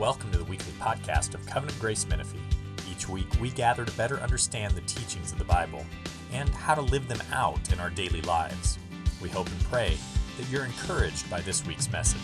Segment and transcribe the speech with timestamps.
[0.00, 2.40] Welcome to the weekly podcast of Covenant Grace Menifee.
[2.90, 5.84] Each week, we gather to better understand the teachings of the Bible
[6.32, 8.78] and how to live them out in our daily lives.
[9.20, 9.98] We hope and pray
[10.38, 12.18] that you're encouraged by this week's message.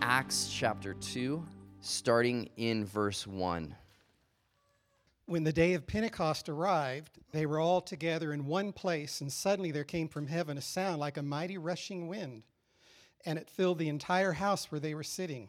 [0.00, 1.44] Acts chapter 2,
[1.82, 3.76] starting in verse 1.
[5.26, 9.70] When the day of Pentecost arrived, they were all together in one place, and suddenly
[9.70, 12.42] there came from heaven a sound like a mighty rushing wind,
[13.24, 15.48] and it filled the entire house where they were sitting.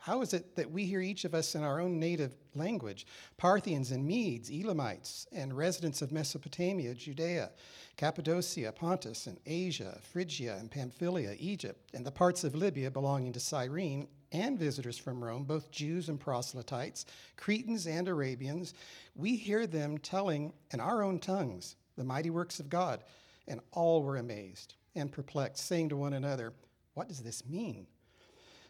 [0.00, 3.06] How is it that we hear each of us in our own native language?
[3.36, 7.50] Parthians and Medes, Elamites, and residents of Mesopotamia, Judea,
[7.98, 13.40] Cappadocia, Pontus, and Asia, Phrygia, and Pamphylia, Egypt, and the parts of Libya belonging to
[13.40, 17.04] Cyrene, and visitors from Rome, both Jews and proselytes,
[17.36, 18.72] Cretans and Arabians,
[19.14, 23.04] we hear them telling in our own tongues the mighty works of God.
[23.48, 26.52] And all were amazed and perplexed, saying to one another,
[26.94, 27.86] What does this mean?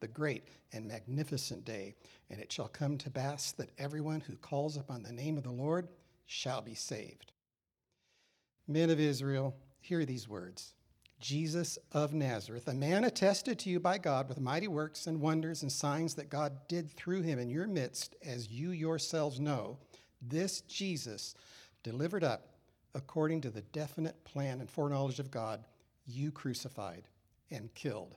[0.00, 1.94] the great and magnificent day.
[2.30, 5.50] And it shall come to pass that everyone who calls upon the name of the
[5.50, 5.88] Lord
[6.26, 7.32] shall be saved.
[8.66, 10.74] Men of Israel, hear these words.
[11.20, 15.62] Jesus of Nazareth, a man attested to you by God with mighty works and wonders
[15.62, 19.76] and signs that God did through him in your midst, as you yourselves know,
[20.22, 21.34] this Jesus,
[21.82, 22.54] delivered up
[22.94, 25.64] according to the definite plan and foreknowledge of God,
[26.06, 27.04] you crucified
[27.50, 28.16] and killed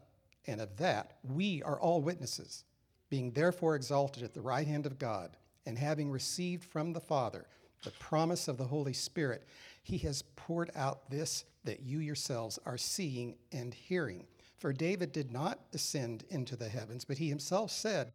[0.47, 2.63] and of that we are all witnesses,
[3.09, 7.45] being therefore exalted at the right hand of God, and having received from the Father
[7.83, 9.47] the promise of the Holy Spirit,
[9.83, 14.25] he has poured out this that you yourselves are seeing and hearing.
[14.57, 18.11] For David did not ascend into the heavens, but he himself said,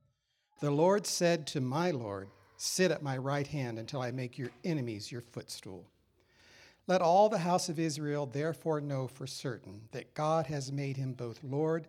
[0.60, 4.50] The Lord said to my Lord, Sit at my right hand until I make your
[4.64, 5.91] enemies your footstool.
[6.87, 11.12] Let all the house of Israel therefore know for certain that God has made him
[11.12, 11.88] both Lord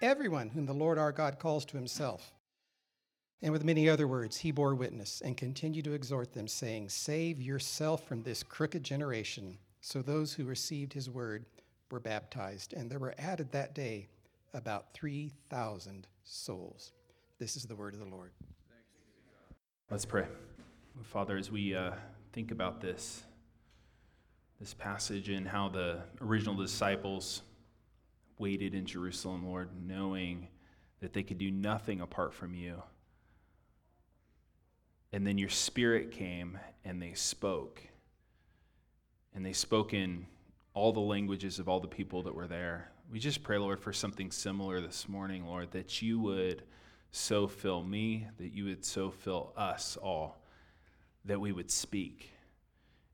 [0.00, 2.32] everyone whom the Lord our God calls to himself.
[3.42, 7.40] And with many other words, he bore witness and continued to exhort them, saying, Save
[7.40, 9.56] yourself from this crooked generation.
[9.80, 11.46] So those who received his word
[11.90, 14.08] were baptized, and there were added that day
[14.52, 16.92] about 3,000 souls.
[17.38, 18.32] This is the word of the Lord.
[19.90, 20.26] Let's pray.
[21.02, 21.92] Father, as we uh,
[22.32, 23.22] think about this,
[24.60, 27.42] this passage and how the original disciples
[28.40, 30.48] waited in Jerusalem, Lord, knowing
[31.00, 32.82] that they could do nothing apart from you.
[35.12, 37.82] And then your spirit came and they spoke.
[39.34, 40.26] And they spoke in
[40.74, 42.90] all the languages of all the people that were there.
[43.10, 46.62] We just pray, Lord, for something similar this morning, Lord, that you would
[47.10, 50.44] so fill me, that you would so fill us all,
[51.24, 52.30] that we would speak.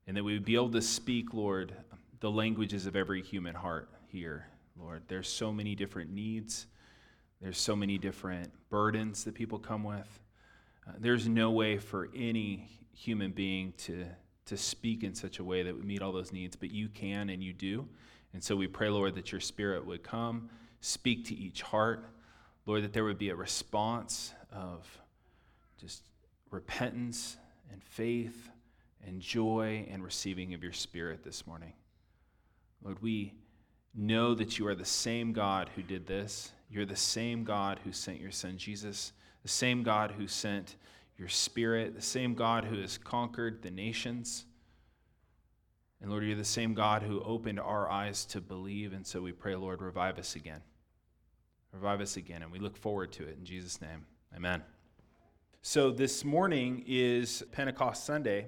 [0.05, 1.73] And that we would be able to speak, Lord,
[2.19, 4.47] the languages of every human heart here,
[4.79, 5.03] Lord.
[5.07, 6.67] There's so many different needs,
[7.41, 10.19] there's so many different burdens that people come with.
[10.87, 14.05] Uh, there's no way for any human being to,
[14.45, 17.29] to speak in such a way that would meet all those needs, but you can
[17.29, 17.87] and you do.
[18.33, 20.49] And so we pray, Lord, that your spirit would come,
[20.81, 22.09] speak to each heart.
[22.65, 24.85] Lord, that there would be a response of
[25.79, 26.03] just
[26.49, 27.37] repentance
[27.71, 28.49] and faith
[29.05, 31.73] and joy and receiving of your spirit this morning.
[32.83, 33.33] Lord, we
[33.97, 36.51] know that you are the same God who did this.
[36.69, 39.11] You're the same God who sent your son Jesus,
[39.41, 40.75] the same God who sent
[41.17, 44.45] your spirit, the same God who has conquered the nations.
[45.99, 48.93] And Lord, you're the same God who opened our eyes to believe.
[48.93, 50.61] And so we pray, Lord, revive us again.
[51.71, 52.43] Revive us again.
[52.43, 54.05] And we look forward to it in Jesus' name.
[54.35, 54.61] Amen.
[55.63, 58.45] So this morning is Pentecost Sunday.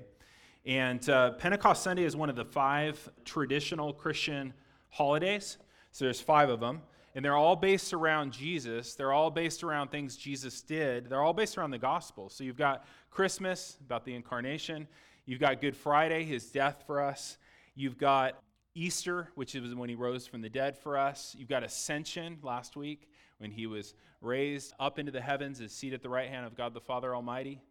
[0.65, 4.53] And uh, Pentecost Sunday is one of the five traditional Christian
[4.89, 5.57] holidays.
[5.91, 6.81] So there's five of them.
[7.15, 8.94] And they're all based around Jesus.
[8.94, 11.09] They're all based around things Jesus did.
[11.09, 12.30] They're all based around the gospel.
[12.30, 14.88] So you've got Christmas, about the incarnation.
[15.25, 17.38] You've got Good Friday, his death for us.
[17.75, 18.41] You've got
[18.75, 21.35] Easter, which is when he rose from the dead for us.
[21.38, 23.09] You've got Ascension last week
[23.39, 26.56] when he was raised up into the heavens, is seated at the right hand of
[26.56, 27.62] God the Father Almighty.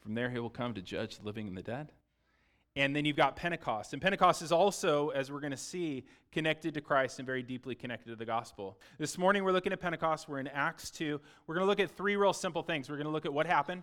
[0.00, 1.90] From there, he will come to judge the living and the dead.
[2.76, 3.94] And then you've got Pentecost.
[3.94, 7.74] And Pentecost is also, as we're going to see, connected to Christ and very deeply
[7.74, 8.78] connected to the gospel.
[8.98, 10.28] This morning, we're looking at Pentecost.
[10.28, 11.18] We're in Acts 2.
[11.46, 12.90] We're going to look at three real simple things.
[12.90, 13.82] We're going to look at what happened,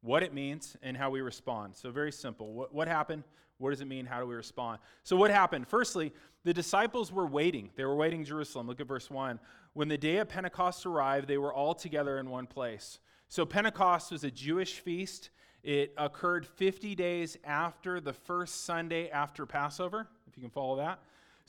[0.00, 1.74] what it means, and how we respond.
[1.74, 2.52] So, very simple.
[2.52, 3.24] What, what happened?
[3.58, 4.06] What does it mean?
[4.06, 4.78] How do we respond?
[5.02, 5.66] So, what happened?
[5.66, 6.12] Firstly,
[6.44, 7.70] the disciples were waiting.
[7.74, 8.68] They were waiting in Jerusalem.
[8.68, 9.40] Look at verse 1.
[9.72, 13.00] When the day of Pentecost arrived, they were all together in one place.
[13.28, 15.30] So, Pentecost was a Jewish feast.
[15.62, 21.00] It occurred 50 days after the first Sunday after Passover, if you can follow that.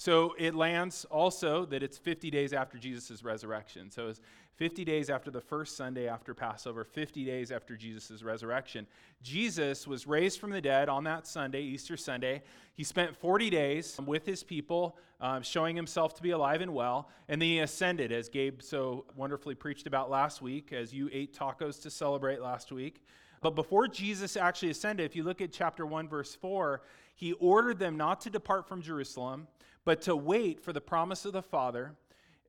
[0.01, 3.91] So it lands also that it's 50 days after Jesus' resurrection.
[3.91, 4.19] So it's
[4.55, 8.87] 50 days after the first Sunday after Passover, 50 days after Jesus' resurrection.
[9.21, 12.41] Jesus was raised from the dead on that Sunday, Easter Sunday.
[12.73, 17.09] He spent 40 days with his people, um, showing himself to be alive and well.
[17.29, 21.37] And then he ascended, as Gabe so wonderfully preached about last week, as you ate
[21.37, 23.03] tacos to celebrate last week.
[23.41, 26.81] But before Jesus actually ascended, if you look at chapter 1, verse 4,
[27.15, 29.47] he ordered them not to depart from Jerusalem
[29.85, 31.93] but to wait for the promise of the Father,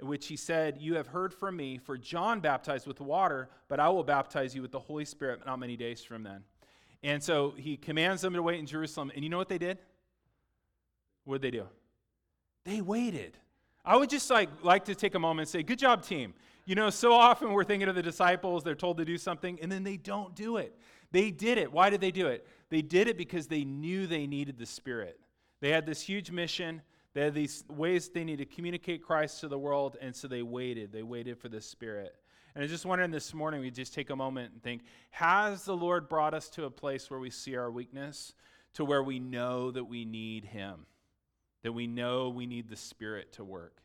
[0.00, 3.88] which he said, You have heard from me, for John baptized with water, but I
[3.88, 6.42] will baptize you with the Holy Spirit not many days from then.
[7.02, 9.10] And so he commands them to wait in Jerusalem.
[9.14, 9.78] And you know what they did?
[11.24, 11.66] What did they do?
[12.64, 13.36] They waited.
[13.84, 16.34] I would just like, like to take a moment and say, Good job, team.
[16.64, 19.70] You know, so often we're thinking of the disciples, they're told to do something, and
[19.70, 20.78] then they don't do it.
[21.10, 21.72] They did it.
[21.72, 22.46] Why did they do it?
[22.70, 25.18] They did it because they knew they needed the Spirit.
[25.60, 26.82] They had this huge mission.
[27.14, 30.42] They had these ways they needed to communicate Christ to the world, and so they
[30.42, 30.92] waited.
[30.92, 32.14] They waited for the Spirit.
[32.54, 35.76] And I just wondering this morning, we just take a moment and think Has the
[35.76, 38.34] Lord brought us to a place where we see our weakness,
[38.74, 40.86] to where we know that we need Him,
[41.62, 43.81] that we know we need the Spirit to work?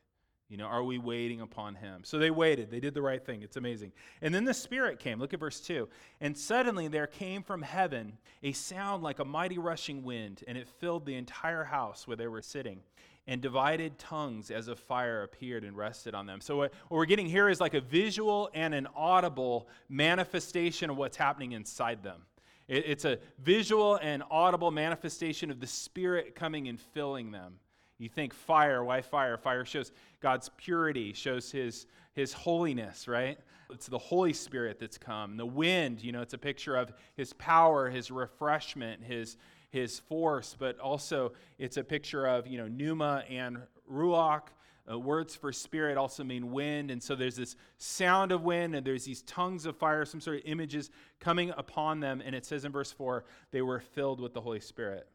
[0.49, 2.03] You know, are we waiting upon him?
[2.05, 2.71] So they waited.
[2.71, 3.41] They did the right thing.
[3.41, 3.91] It's amazing.
[4.21, 5.19] And then the Spirit came.
[5.19, 5.89] Look at verse 2.
[6.21, 10.69] And suddenly there came from heaven a sound like a mighty rushing wind, and it
[10.79, 12.79] filled the entire house where they were sitting
[13.27, 16.39] and divided tongues as of fire appeared and rested on them.
[16.39, 21.17] So, what, we're getting here is like a visual and an audible manifestation of what's
[21.17, 22.21] happening inside them.
[22.69, 27.55] It, it's a visual and audible manifestation of the Spirit coming and filling them.
[27.99, 29.37] You think fire, why fire?
[29.37, 33.39] Fire shows God's purity, shows his, his holiness, right?
[33.71, 35.35] It's the Holy Spirit that's come.
[35.35, 39.37] The wind, you know, it's a picture of his power, his refreshment, his,
[39.69, 43.57] his force, but also it's a picture of, you know, pneuma and
[43.91, 44.49] ruach.
[44.89, 46.91] Uh, words for spirit also mean wind.
[46.91, 50.37] And so there's this sound of wind, and there's these tongues of fire, some sort
[50.37, 52.21] of images coming upon them.
[52.25, 55.09] And it says in verse 4, they were filled with the Holy Spirit.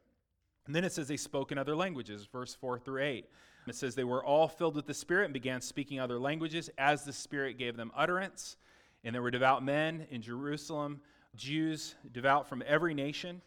[0.67, 3.27] And then it says they spoke in other languages, verse 4 through 8.
[3.67, 7.05] It says they were all filled with the Spirit and began speaking other languages as
[7.05, 8.57] the Spirit gave them utterance.
[9.05, 11.01] And there were devout men in Jerusalem,
[11.35, 13.41] Jews devout from every nation.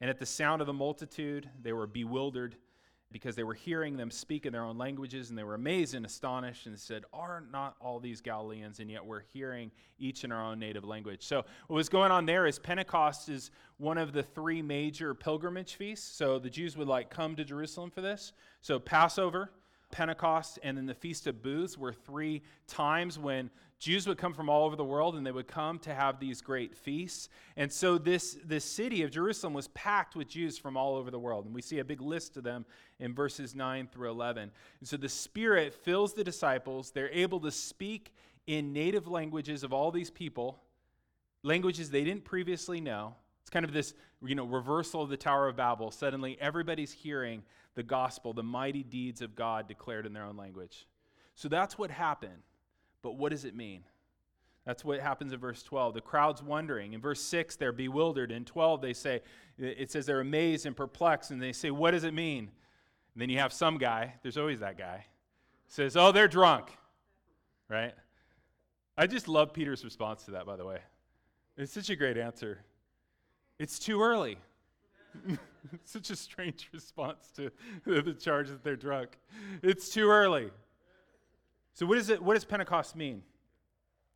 [0.00, 2.56] And at the sound of the multitude, they were bewildered
[3.12, 6.06] because they were hearing them speak in their own languages and they were amazed and
[6.06, 8.80] astonished and said, Are not all these Galileans?
[8.80, 11.24] And yet we're hearing each in our own native language.
[11.24, 15.74] So, what was going on there is Pentecost is one of the three major pilgrimage
[15.74, 16.16] feasts.
[16.16, 18.32] So, the Jews would like come to Jerusalem for this.
[18.62, 19.50] So, Passover,
[19.90, 23.50] Pentecost, and then the Feast of Booths were three times when
[23.82, 26.40] Jews would come from all over the world and they would come to have these
[26.40, 27.28] great feasts.
[27.56, 31.18] And so this, this city of Jerusalem was packed with Jews from all over the
[31.18, 31.46] world.
[31.46, 32.64] And we see a big list of them
[33.00, 34.52] in verses 9 through 11.
[34.78, 36.92] And so the Spirit fills the disciples.
[36.92, 38.14] They're able to speak
[38.46, 40.62] in native languages of all these people,
[41.42, 43.16] languages they didn't previously know.
[43.40, 45.90] It's kind of this, you know, reversal of the Tower of Babel.
[45.90, 47.42] Suddenly everybody's hearing
[47.74, 50.86] the gospel, the mighty deeds of God declared in their own language.
[51.34, 52.44] So that's what happened.
[53.02, 53.82] But what does it mean?
[54.64, 55.94] That's what happens in verse 12.
[55.94, 56.92] The crowd's wondering.
[56.92, 58.30] In verse 6, they're bewildered.
[58.30, 59.20] In 12, they say,
[59.58, 62.50] it says they're amazed and perplexed, and they say, What does it mean?
[63.14, 65.06] And then you have some guy, there's always that guy,
[65.66, 66.70] says, Oh, they're drunk.
[67.68, 67.94] Right?
[68.96, 70.78] I just love Peter's response to that, by the way.
[71.56, 72.60] It's such a great answer.
[73.58, 74.38] It's too early.
[75.84, 77.50] such a strange response to
[77.84, 79.18] the charge that they're drunk.
[79.62, 80.50] It's too early.
[81.74, 83.22] So, what, is it, what does Pentecost mean?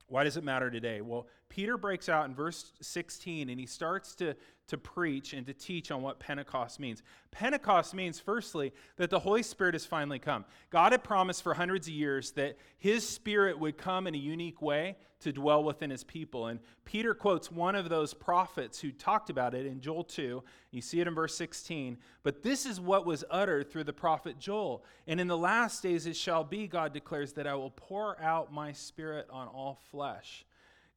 [0.08, 1.00] Why does it matter today?
[1.00, 4.34] Well, Peter breaks out in verse 16 and he starts to,
[4.68, 7.02] to preach and to teach on what Pentecost means.
[7.30, 10.44] Pentecost means, firstly, that the Holy Spirit has finally come.
[10.70, 14.60] God had promised for hundreds of years that his Spirit would come in a unique
[14.60, 16.48] way to dwell within his people.
[16.48, 20.42] And Peter quotes one of those prophets who talked about it in Joel 2.
[20.72, 21.96] You see it in verse 16.
[22.22, 24.84] But this is what was uttered through the prophet Joel.
[25.06, 28.52] And in the last days it shall be, God declares, that I will pour out
[28.52, 30.44] my Spirit on all flesh.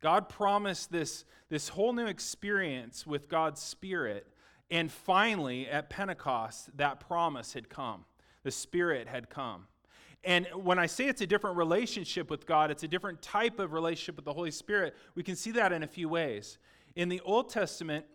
[0.02, 4.28] God promised this, this whole new experience with God's Spirit.
[4.72, 8.06] And finally, at Pentecost, that promise had come.
[8.44, 9.68] The Spirit had come.
[10.24, 13.72] And when I say it's a different relationship with God, it's a different type of
[13.72, 16.58] relationship with the Holy Spirit, we can see that in a few ways.
[16.96, 18.06] In the Old Testament,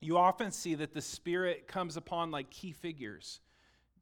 [0.00, 3.40] you often see that the Spirit comes upon like key figures,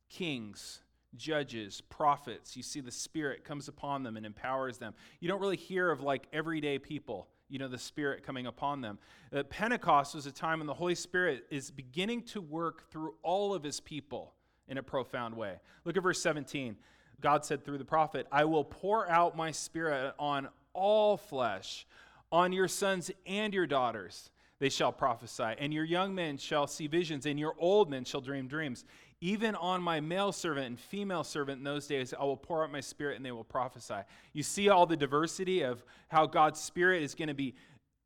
[0.08, 0.80] kings,
[1.16, 2.56] judges, prophets.
[2.56, 4.94] You see the Spirit comes upon them and empowers them.
[5.20, 8.98] You don't really hear of like everyday people, you know, the Spirit coming upon them.
[9.34, 13.54] Uh, Pentecost was a time when the Holy Spirit is beginning to work through all
[13.54, 14.34] of his people
[14.68, 15.60] in a profound way.
[15.84, 16.76] Look at verse 17.
[17.20, 21.86] God said through the prophet, I will pour out my Spirit on all flesh,
[22.30, 24.30] on your sons and your daughters.
[24.60, 28.20] They shall prophesy, and your young men shall see visions, and your old men shall
[28.20, 28.84] dream dreams.
[29.20, 32.70] Even on my male servant and female servant in those days, I will pour out
[32.70, 34.00] my spirit and they will prophesy.
[34.32, 37.54] You see all the diversity of how God's spirit is going to be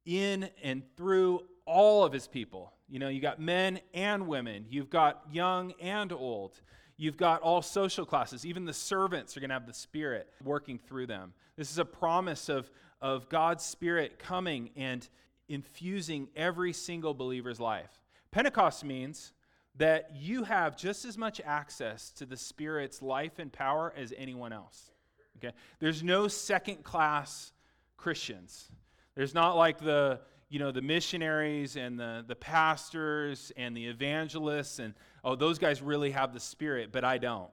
[0.07, 2.73] in and through all of his people.
[2.89, 6.61] You know, you got men and women, you've got young and old.
[6.97, 8.47] You've got all social classes.
[8.47, 11.33] Even the servants are going to have the Spirit working through them.
[11.57, 15.09] This is a promise of, of God's Spirit coming and
[15.49, 17.91] infusing every single believer's life.
[18.31, 19.33] Pentecost means
[19.77, 24.53] that you have just as much access to the Spirit's life and power as anyone
[24.53, 24.91] else.
[25.39, 25.55] Okay?
[25.81, 27.53] There's no second class
[27.97, 28.71] Christians.
[29.15, 34.79] There's not like the, you know, the missionaries and the, the pastors and the evangelists
[34.79, 37.51] and, oh, those guys really have the Spirit, but I don't.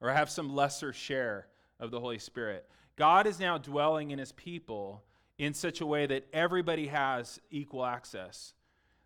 [0.00, 1.48] Or I have some lesser share
[1.80, 2.68] of the Holy Spirit.
[2.96, 5.04] God is now dwelling in his people
[5.38, 8.54] in such a way that everybody has equal access.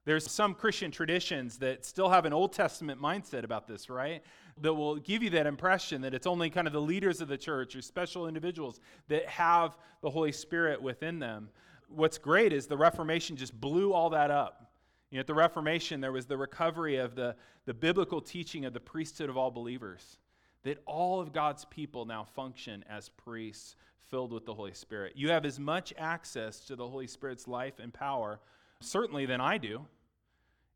[0.05, 4.23] There's some Christian traditions that still have an Old Testament mindset about this, right?
[4.61, 7.39] That will give you that impression that it's only kind of the leaders of the
[7.39, 11.51] church or special individuals that have the Holy Spirit within them.
[11.89, 14.73] What's great is the Reformation just blew all that up.
[15.11, 18.73] You know, at the Reformation, there was the recovery of the, the biblical teaching of
[18.73, 20.19] the priesthood of all believers,
[20.65, 23.77] that all of God's people now function as priests
[24.11, 25.13] filled with the Holy Spirit.
[25.15, 28.41] You have as much access to the Holy Spirit's life and power
[28.83, 29.87] certainly than I do.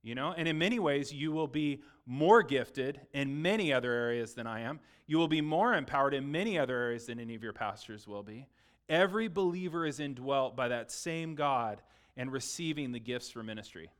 [0.02, 4.34] You know, and in many ways, you will be more gifted in many other areas
[4.34, 4.78] than I am.
[5.08, 8.22] You will be more empowered in many other areas than any of your pastors will
[8.22, 8.46] be.
[8.88, 11.82] Every believer is indwelt by that same God
[12.16, 13.90] and receiving the gifts for ministry.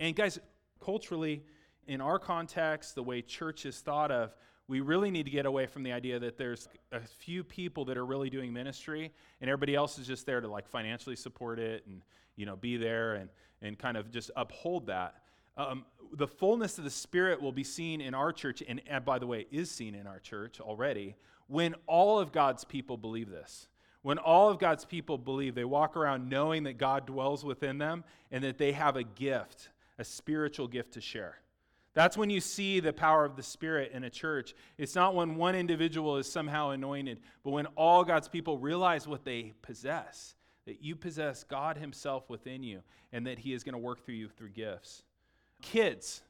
[0.00, 0.38] And guys,
[0.82, 1.42] culturally,
[1.86, 4.34] in our context, the way church is thought of,
[4.66, 7.96] we really need to get away from the idea that there's a few people that
[7.96, 11.84] are really doing ministry and everybody else is just there to like financially support it
[11.86, 12.00] and
[12.36, 13.28] you know, be there and,
[13.62, 15.14] and kind of just uphold that.
[15.56, 19.18] Um, the fullness of the Spirit will be seen in our church, and, and by
[19.18, 21.16] the way, is seen in our church already,
[21.46, 23.68] when all of God's people believe this.
[24.02, 28.04] When all of God's people believe, they walk around knowing that God dwells within them
[28.30, 31.38] and that they have a gift, a spiritual gift to share.
[31.94, 34.54] That's when you see the power of the Spirit in a church.
[34.78, 39.24] It's not when one individual is somehow anointed, but when all God's people realize what
[39.24, 40.34] they possess
[40.66, 42.80] that you possess God Himself within you
[43.12, 45.02] and that He is going to work through you through gifts.
[45.62, 46.22] Kids,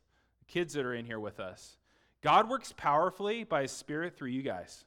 [0.48, 1.78] kids that are in here with us,
[2.22, 4.84] God works powerfully by His Spirit through you guys.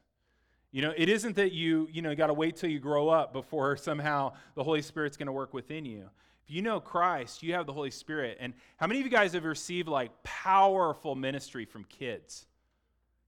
[0.71, 3.33] You know, it isn't that you, you know, got to wait till you grow up
[3.33, 6.09] before somehow the Holy Spirit's going to work within you.
[6.47, 8.37] If you know Christ, you have the Holy Spirit.
[8.39, 12.45] And how many of you guys have received like powerful ministry from kids?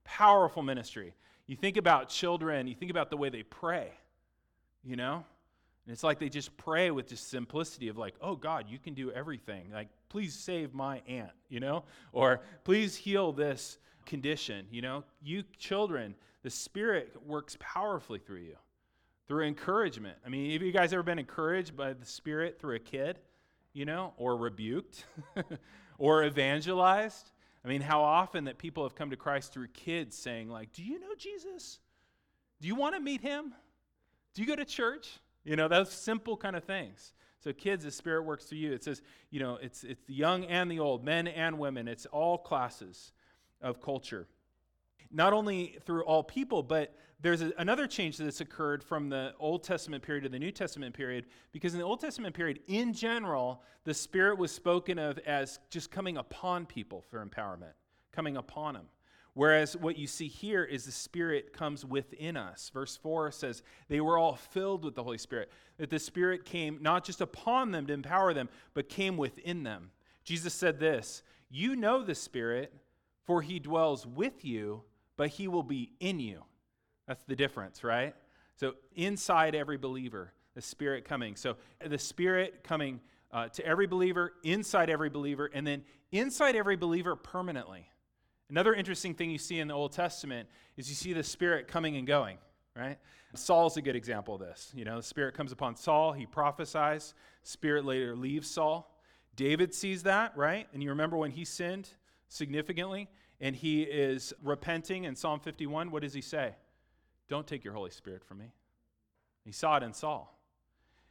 [0.05, 1.13] Powerful ministry.
[1.45, 3.91] You think about children, you think about the way they pray,
[4.85, 5.25] you know?
[5.85, 8.93] And it's like they just pray with just simplicity of like, oh God, you can
[8.93, 9.69] do everything.
[9.73, 11.83] Like, please save my aunt, you know?
[12.13, 15.03] Or please heal this condition, you know?
[15.21, 18.55] You children, the Spirit works powerfully through you,
[19.29, 20.17] through encouragement.
[20.25, 23.19] I mean, have you guys ever been encouraged by the Spirit through a kid,
[23.73, 25.05] you know, or rebuked,
[25.99, 27.29] or evangelized?
[27.63, 30.83] I mean, how often that people have come to Christ through kids saying, like, do
[30.83, 31.77] you know Jesus?
[32.59, 33.53] Do you want to meet him?
[34.33, 35.19] Do you go to church?
[35.43, 37.13] You know, those simple kind of things.
[37.41, 38.73] So, kids, the Spirit works through you.
[38.73, 41.87] It says, you know, it's, it's the young and the old, men and women.
[41.87, 43.13] It's all classes
[43.61, 44.27] of culture.
[45.11, 49.63] Not only through all people, but there's a, another change that's occurred from the Old
[49.63, 53.61] Testament period to the New Testament period, because in the Old Testament period, in general,
[53.83, 57.73] the Spirit was spoken of as just coming upon people for empowerment,
[58.11, 58.85] coming upon them.
[59.33, 62.71] Whereas what you see here is the Spirit comes within us.
[62.73, 66.79] Verse 4 says, They were all filled with the Holy Spirit, that the Spirit came
[66.81, 69.91] not just upon them to empower them, but came within them.
[70.23, 72.73] Jesus said this You know the Spirit,
[73.25, 74.83] for he dwells with you,
[75.15, 76.43] but he will be in you.
[77.09, 78.13] That's the difference, right?
[78.55, 81.35] So inside every believer, the Spirit coming.
[81.35, 82.99] So the Spirit coming
[83.31, 87.89] uh, to every believer, inside every believer, and then inside every believer permanently.
[88.51, 91.97] Another interesting thing you see in the Old Testament is you see the Spirit coming
[91.97, 92.37] and going,
[92.75, 92.99] right?
[93.33, 94.71] Saul's a good example of this.
[94.75, 98.95] You know, the Spirit comes upon Saul, he prophesies, Spirit later leaves Saul.
[99.35, 100.67] David sees that, right?
[100.73, 101.89] And you remember when he sinned
[102.27, 103.09] significantly
[103.41, 106.53] and he is repenting in Psalm 51, what does he say?
[107.29, 108.51] Don't take your Holy Spirit from me.
[109.45, 110.35] He saw it in Saul.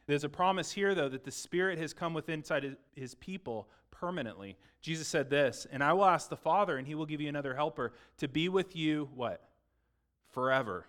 [0.05, 4.57] There's a promise here, though, that the Spirit has come within inside his people permanently.
[4.81, 7.53] Jesus said this, and I will ask the Father, and he will give you another
[7.55, 9.43] helper to be with you, what?
[10.29, 10.85] Forever.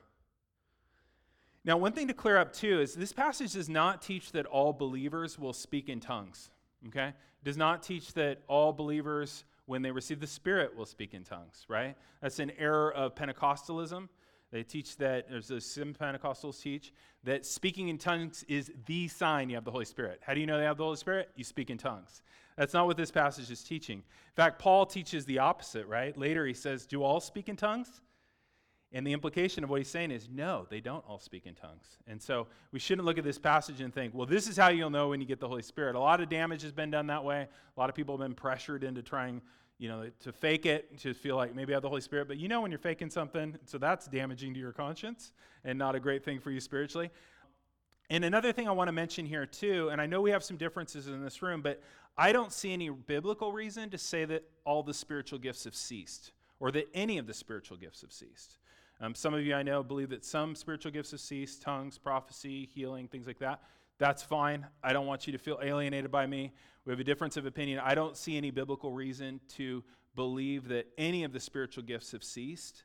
[1.65, 4.73] Now, one thing to clear up too is this passage does not teach that all
[4.73, 6.51] believers will speak in tongues.
[6.89, 7.09] Okay?
[7.09, 11.25] It does not teach that all believers, when they receive the Spirit, will speak in
[11.25, 11.97] tongues, right?
[12.23, 14.09] That's an error of Pentecostalism.
[14.53, 19.55] They teach that, as some Pentecostals teach, that speaking in tongues is the sign you
[19.55, 20.21] have the Holy Spirit.
[20.25, 21.31] How do you know they have the Holy Spirit?
[21.37, 22.23] You speak in tongues.
[22.57, 23.99] That's not what this passage is teaching.
[23.99, 26.17] In fact, Paul teaches the opposite, right?
[26.19, 28.01] Later he says, Do all speak in tongues?
[28.93, 31.99] And the implication of what he's saying is, no, they don't all speak in tongues.
[32.09, 34.91] And so we shouldn't look at this passage and think, well, this is how you'll
[34.91, 35.95] know when you get the Holy Spirit.
[35.95, 37.47] A lot of damage has been done that way.
[37.77, 39.43] A lot of people have been pressured into trying
[39.81, 42.29] you know, to fake it, to feel like maybe I have the Holy Spirit.
[42.29, 45.33] But you know when you're faking something, so that's damaging to your conscience
[45.65, 47.11] and not a great thing for you spiritually.
[48.11, 50.59] And another thing I want to mention here too, and I know we have some
[50.59, 51.83] differences in this room, but
[52.19, 56.33] I don't see any biblical reason to say that all the spiritual gifts have ceased
[56.59, 58.59] or that any of the spiritual gifts have ceased.
[59.01, 62.69] Um, some of you I know believe that some spiritual gifts have ceased tongues, prophecy,
[62.75, 63.63] healing, things like that.
[63.97, 64.67] That's fine.
[64.83, 66.53] I don't want you to feel alienated by me.
[66.85, 67.81] We have a difference of opinion.
[67.83, 69.85] I don't see any biblical reason to
[70.17, 72.85] believe that any of the spiritual gifts have ceased.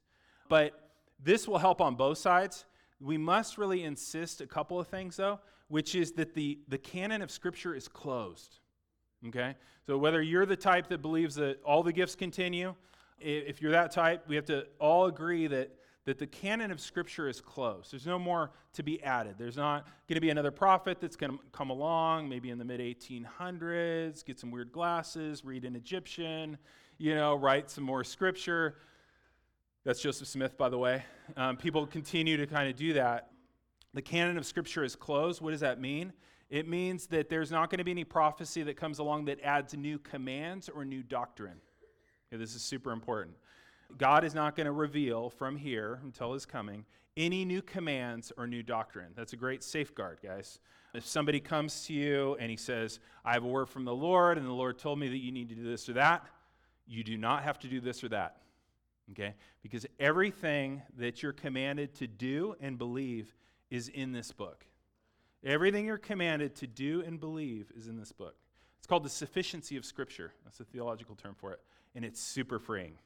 [0.49, 0.91] But
[1.23, 2.65] this will help on both sides.
[2.99, 7.21] We must really insist a couple of things, though, which is that the, the canon
[7.21, 8.59] of Scripture is closed.
[9.27, 9.55] Okay?
[9.87, 12.75] So whether you're the type that believes that all the gifts continue,
[13.19, 15.71] if you're that type, we have to all agree that
[16.05, 17.91] that the canon of Scripture is closed.
[17.91, 19.35] There's no more to be added.
[19.37, 22.65] There's not going to be another prophet that's going to come along, maybe in the
[22.65, 26.57] mid 1800s, get some weird glasses, read an Egyptian,
[26.99, 28.75] you know, write some more Scripture.
[29.83, 31.03] That's Joseph Smith, by the way.
[31.35, 33.31] Um, people continue to kind of do that.
[33.95, 35.41] The canon of Scripture is closed.
[35.41, 36.13] What does that mean?
[36.49, 39.73] It means that there's not going to be any prophecy that comes along that adds
[39.73, 41.59] new commands or new doctrine.
[42.31, 43.35] Okay, this is super important.
[43.97, 46.85] God is not going to reveal from here until his coming
[47.17, 49.13] any new commands or new doctrine.
[49.15, 50.59] That's a great safeguard, guys.
[50.93, 54.37] If somebody comes to you and he says, I have a word from the Lord,
[54.37, 56.25] and the Lord told me that you need to do this or that,
[56.87, 58.37] you do not have to do this or that.
[59.11, 59.33] Okay?
[59.61, 63.33] Because everything that you're commanded to do and believe
[63.69, 64.65] is in this book.
[65.43, 68.35] Everything you're commanded to do and believe is in this book.
[68.77, 70.31] It's called the sufficiency of Scripture.
[70.43, 71.59] That's a theological term for it.
[71.93, 72.97] And it's super freeing.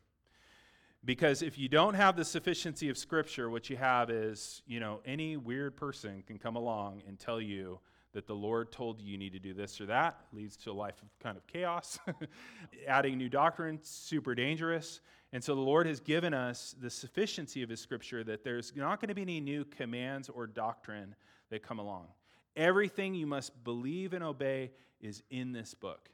[1.06, 5.00] Because if you don't have the sufficiency of Scripture, what you have is, you know,
[5.06, 7.80] any weird person can come along and tell you
[8.14, 10.74] that the Lord told you you need to do this or that, leads to a
[10.74, 12.00] life of kind of chaos.
[12.88, 15.00] Adding new doctrine, super dangerous.
[15.32, 19.00] And so the Lord has given us the sufficiency of His Scripture that there's not
[19.00, 21.16] going to be any new commands or doctrine
[21.52, 22.08] that come along.
[22.56, 26.10] Everything you must believe and obey is in this book.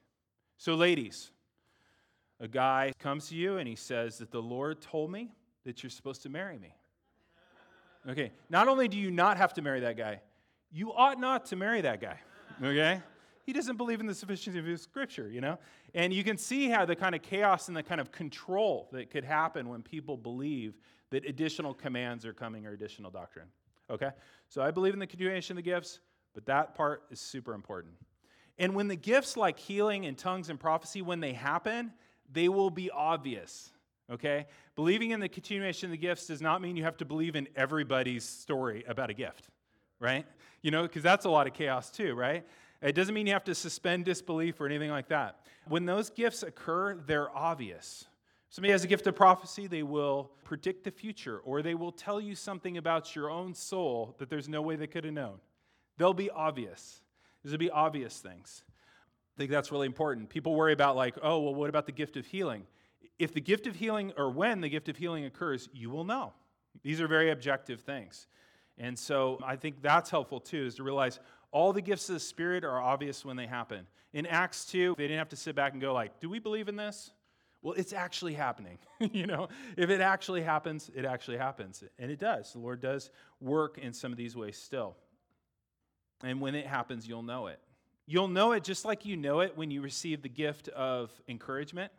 [0.58, 1.32] So, ladies,
[2.40, 5.32] a guy comes to you and he says that the Lord told me
[5.64, 6.76] that you're supposed to marry me.
[8.08, 10.22] Okay, not only do you not have to marry that guy,
[10.72, 12.20] you ought not to marry that guy.
[12.62, 13.02] Okay?
[13.46, 15.58] He doesn't believe in the sufficiency of his scripture, you know?
[15.94, 19.10] And you can see how the kind of chaos and the kind of control that
[19.10, 20.78] could happen when people believe
[21.12, 23.48] that additional commands are coming or additional doctrine.
[23.90, 24.10] Okay?
[24.50, 26.00] So I believe in the continuation of the gifts,
[26.34, 27.94] but that part is super important.
[28.58, 31.94] And when the gifts like healing and tongues and prophecy, when they happen,
[32.36, 33.72] they will be obvious.
[34.12, 34.46] Okay?
[34.76, 37.48] Believing in the continuation of the gifts does not mean you have to believe in
[37.56, 39.50] everybody's story about a gift,
[40.00, 40.26] right?
[40.62, 42.46] You know, because that's a lot of chaos too, right?
[42.82, 45.40] It doesn't mean you have to suspend disbelief or anything like that.
[45.68, 48.06] When those gifts occur, they're obvious.
[48.50, 52.22] Somebody has a gift of prophecy, they will predict the future, or they will tell
[52.22, 55.40] you something about your own soul that there's no way they could have known.
[55.98, 57.02] They'll be obvious.
[57.44, 58.64] These will be obvious things.
[59.36, 60.30] I think that's really important.
[60.30, 62.64] People worry about, like, oh, well, what about the gift of healing?
[63.20, 66.34] If the gift of healing, or when the gift of healing occurs, you will know.
[66.84, 68.28] These are very objective things.
[68.78, 71.20] And so I think that's helpful too, is to realize
[71.52, 73.88] all the gifts of the Spirit are obvious when they happen.
[74.14, 76.68] In Acts 2, they didn't have to sit back and go, like, do we believe
[76.68, 77.12] in this?
[77.62, 78.78] Well, it's actually happening.
[79.00, 81.84] you know, if it actually happens, it actually happens.
[81.98, 82.54] And it does.
[82.54, 83.10] The Lord does
[83.42, 84.96] work in some of these ways still.
[86.24, 87.60] And when it happens, you'll know it.
[88.08, 91.92] You'll know it just like you know it when you receive the gift of encouragement.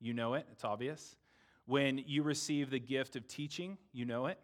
[0.00, 1.16] You know it, it's obvious.
[1.66, 4.38] When you receive the gift of teaching, you know it.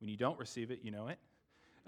[0.00, 1.18] When you don't receive it, you know it.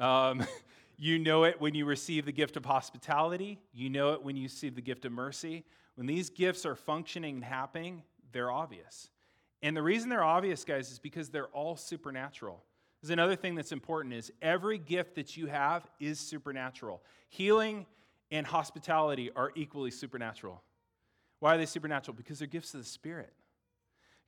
[0.02, 0.46] Um,
[0.96, 3.58] you know it when you receive the gift of hospitality.
[3.72, 5.64] You know it when you receive the gift of mercy.
[5.96, 8.02] When these gifts are functioning and happening,
[8.32, 9.10] they're obvious.
[9.62, 12.62] And the reason they're obvious, guys, is because they're all supernatural.
[13.02, 17.02] There's another thing that's important is every gift that you have is supernatural.
[17.28, 17.86] Healing
[18.30, 20.62] and hospitality are equally supernatural.
[21.40, 22.16] Why are they supernatural?
[22.16, 23.32] Because they're gifts of the Spirit.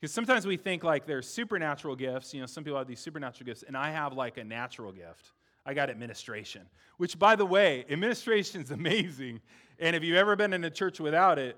[0.00, 2.34] Because sometimes we think like they're supernatural gifts.
[2.34, 5.30] You know, some people have these supernatural gifts, and I have like a natural gift.
[5.64, 6.62] I got administration,
[6.96, 9.40] which, by the way, administration is amazing.
[9.78, 11.56] And if you've ever been in a church without it,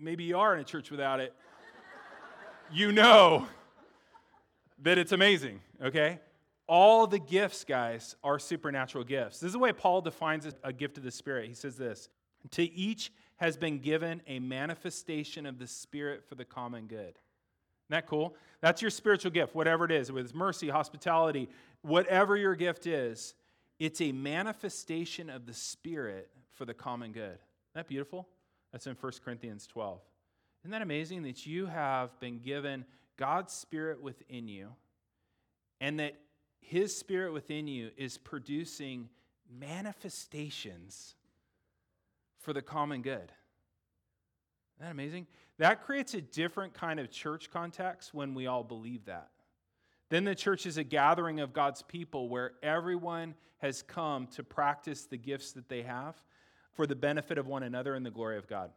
[0.00, 1.34] maybe you are in a church without it,
[2.72, 3.46] you know
[4.82, 6.20] that it's amazing, okay?
[6.68, 9.40] All the gifts, guys, are supernatural gifts.
[9.40, 11.48] This is the way Paul defines a gift of the Spirit.
[11.48, 12.08] He says this
[12.50, 16.98] To each has been given a manifestation of the Spirit for the common good.
[17.88, 18.36] Isn't that cool?
[18.60, 21.48] That's your spiritual gift, whatever it is, it's mercy, hospitality,
[21.80, 23.34] whatever your gift is,
[23.78, 27.38] it's a manifestation of the Spirit for the common good.
[27.38, 28.28] Isn't that beautiful?
[28.72, 30.00] That's in 1 Corinthians 12.
[30.64, 32.84] Isn't that amazing that you have been given
[33.16, 34.68] God's Spirit within you
[35.80, 36.14] and that
[36.60, 39.08] His Spirit within you is producing
[39.50, 41.14] manifestations
[42.38, 43.32] for the common good?
[44.76, 45.26] Isn't that amazing?
[45.58, 49.30] That creates a different kind of church context when we all believe that.
[50.08, 55.04] Then the church is a gathering of God's people where everyone has come to practice
[55.04, 56.16] the gifts that they have
[56.72, 58.70] for the benefit of one another and the glory of God.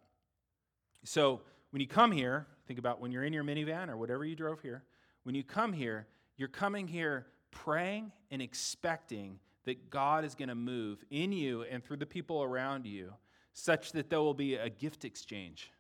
[1.04, 4.36] So when you come here, think about when you're in your minivan or whatever you
[4.36, 4.84] drove here,
[5.24, 10.56] when you come here, you're coming here praying and expecting that God is going to
[10.56, 13.14] move in you and through the people around you
[13.54, 15.72] such that there will be a gift exchange.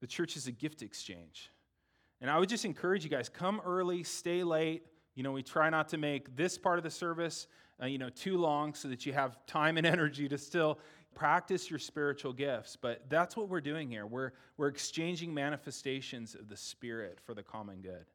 [0.00, 1.50] The church is a gift exchange.
[2.20, 4.84] And I would just encourage you guys come early, stay late.
[5.14, 7.48] You know, we try not to make this part of the service
[7.82, 10.78] uh, you know, too long so that you have time and energy to still
[11.14, 12.76] practice your spiritual gifts.
[12.76, 14.06] But that's what we're doing here.
[14.06, 18.06] We're, we're exchanging manifestations of the Spirit for the common good.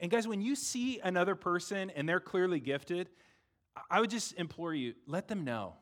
[0.00, 3.08] And guys, when you see another person and they're clearly gifted,
[3.90, 5.74] I would just implore you, let them know.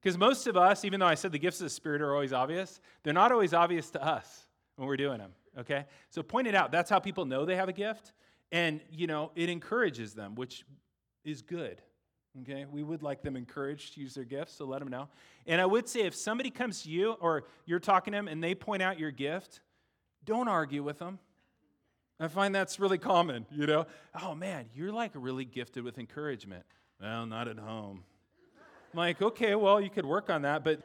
[0.00, 2.32] Because most of us, even though I said the gifts of the Spirit are always
[2.32, 5.86] obvious, they're not always obvious to us when we're doing them, okay?
[6.10, 6.70] So point it out.
[6.70, 8.12] That's how people know they have a gift.
[8.52, 10.64] And, you know, it encourages them, which
[11.24, 11.82] is good.
[12.42, 15.08] Okay, we would like them encouraged to use their gifts, so let them know.
[15.46, 18.44] And I would say if somebody comes to you or you're talking to them and
[18.44, 19.60] they point out your gift,
[20.22, 21.18] don't argue with them.
[22.18, 23.86] I find that's really common, you know.
[24.22, 26.64] Oh man, you're like really gifted with encouragement.
[27.00, 28.04] Well, not at home.
[28.92, 30.64] I'm like, okay, well, you could work on that.
[30.64, 30.80] But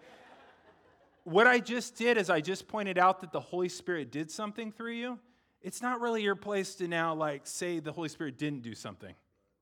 [1.24, 4.72] what I just did is I just pointed out that the Holy Spirit did something
[4.72, 5.20] through you.
[5.62, 9.14] It's not really your place to now, like, say the Holy Spirit didn't do something,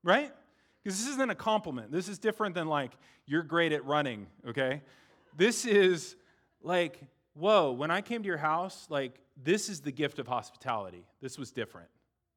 [0.02, 0.32] right?
[0.82, 1.92] Because this isn't a compliment.
[1.92, 2.92] This is different than, like,
[3.26, 4.80] you're great at running, okay?
[5.36, 6.16] This is
[6.62, 6.98] like,
[7.34, 11.04] whoa, when I came to your house, like, this is the gift of hospitality.
[11.20, 11.88] This was different,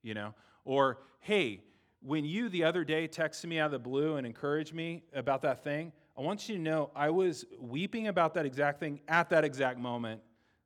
[0.01, 0.33] you know?
[0.65, 1.61] Or, hey,
[2.01, 5.41] when you the other day texted me out of the blue and encouraged me about
[5.41, 9.29] that thing, I want you to know I was weeping about that exact thing at
[9.31, 10.21] that exact moment.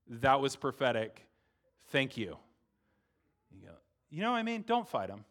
[0.07, 1.25] That was prophetic.
[1.89, 2.37] Thank you.
[3.51, 3.73] You go,
[4.09, 4.63] you know what I mean?
[4.67, 5.25] Don't fight them.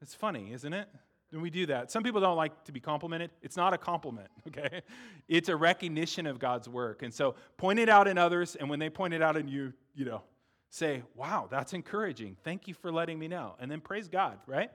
[0.00, 0.88] It's funny, isn't it?
[1.30, 1.90] When we do that.
[1.90, 3.30] Some people don't like to be complimented.
[3.42, 4.82] It's not a compliment, okay?
[5.28, 7.02] It's a recognition of God's work.
[7.02, 9.74] And so point it out in others, and when they point it out in you,
[9.94, 10.22] you know,
[10.70, 12.36] say, wow, that's encouraging.
[12.44, 13.56] Thank you for letting me know.
[13.60, 14.70] And then praise God, right?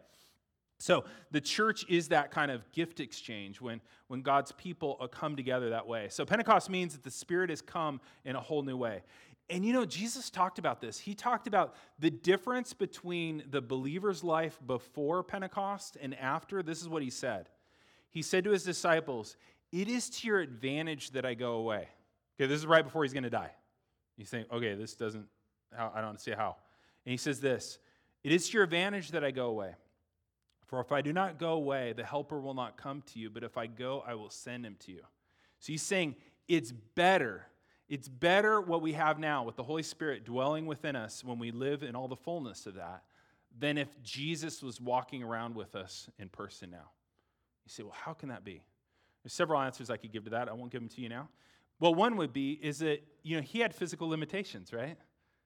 [0.79, 5.35] So the church is that kind of gift exchange when, when God's people uh, come
[5.35, 6.07] together that way.
[6.09, 9.01] So Pentecost means that the Spirit has come in a whole new way.
[9.49, 10.97] And you know, Jesus talked about this.
[10.97, 16.63] He talked about the difference between the believer's life before Pentecost and after.
[16.63, 17.49] This is what he said.
[18.09, 19.35] He said to his disciples,
[19.71, 21.89] It is to your advantage that I go away.
[22.39, 23.51] Okay, this is right before he's going to die.
[24.17, 25.25] He's saying, Okay, this doesn't,
[25.77, 26.55] I don't see how.
[27.05, 27.79] And he says this
[28.23, 29.75] It is to your advantage that I go away.
[30.65, 33.43] For if I do not go away, the Helper will not come to you, but
[33.43, 35.01] if I go, I will send him to you.
[35.59, 36.15] So he's saying
[36.47, 37.45] it's better.
[37.93, 41.51] It's better what we have now with the Holy Spirit dwelling within us when we
[41.51, 43.03] live in all the fullness of that
[43.59, 46.89] than if Jesus was walking around with us in person now.
[47.65, 48.63] You say, well, how can that be?
[49.21, 50.49] There's several answers I could give to that.
[50.49, 51.29] I won't give them to you now.
[51.79, 54.97] Well, one would be is that, you know, he had physical limitations, right?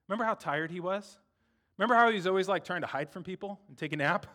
[0.08, 1.18] Remember how tired he was?
[1.78, 4.26] Remember how he was always like trying to hide from people and take a nap?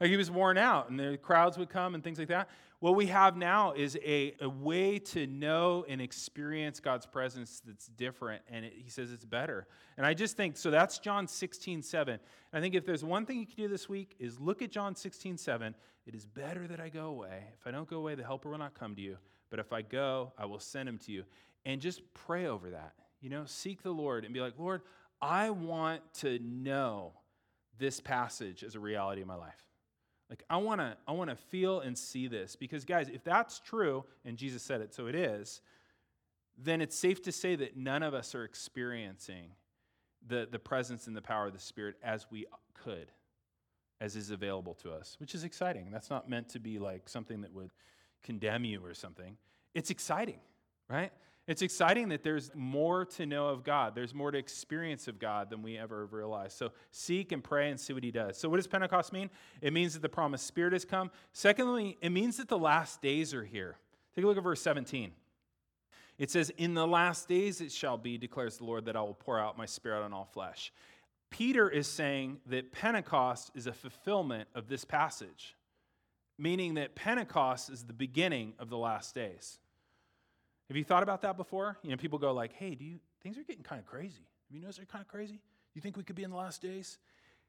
[0.00, 2.48] Like he was worn out, and the crowds would come and things like that.
[2.78, 7.86] What we have now is a, a way to know and experience God's presence that's
[7.88, 9.66] different, and it, he says it's better.
[9.98, 12.14] And I just think, so that's John 16, 7.
[12.14, 12.20] And
[12.54, 14.94] I think if there's one thing you can do this week is look at John
[14.94, 15.74] 16, 7.
[16.06, 17.44] It is better that I go away.
[17.60, 19.18] If I don't go away, the helper will not come to you.
[19.50, 21.24] But if I go, I will send him to you.
[21.66, 22.94] And just pray over that.
[23.20, 24.80] You know, seek the Lord and be like, Lord,
[25.20, 27.12] I want to know
[27.78, 29.69] this passage as a reality in my life.
[30.30, 33.58] Like I want to I want to feel and see this because guys, if that's
[33.58, 35.60] true and Jesus said it so it is,
[36.56, 39.50] then it's safe to say that none of us are experiencing
[40.26, 43.10] the the presence and the power of the spirit as we could
[44.00, 45.90] as is available to us, which is exciting.
[45.90, 47.70] That's not meant to be like something that would
[48.22, 49.36] condemn you or something.
[49.74, 50.40] It's exciting,
[50.88, 51.12] right?
[51.50, 53.96] It's exciting that there's more to know of God.
[53.96, 56.56] There's more to experience of God than we ever realized.
[56.56, 58.38] So seek and pray and see what He does.
[58.38, 59.30] So, what does Pentecost mean?
[59.60, 61.10] It means that the promised Spirit has come.
[61.32, 63.78] Secondly, it means that the last days are here.
[64.14, 65.10] Take a look at verse 17.
[66.18, 69.14] It says, In the last days it shall be, declares the Lord, that I will
[69.14, 70.72] pour out my Spirit on all flesh.
[71.30, 75.56] Peter is saying that Pentecost is a fulfillment of this passage,
[76.38, 79.58] meaning that Pentecost is the beginning of the last days.
[80.70, 81.76] Have you thought about that before?
[81.82, 84.22] You know, people go like, "Hey, do you things are getting kind of crazy?
[84.46, 85.40] Have you noticed they're kind of crazy?
[85.74, 86.98] You think we could be in the last days?"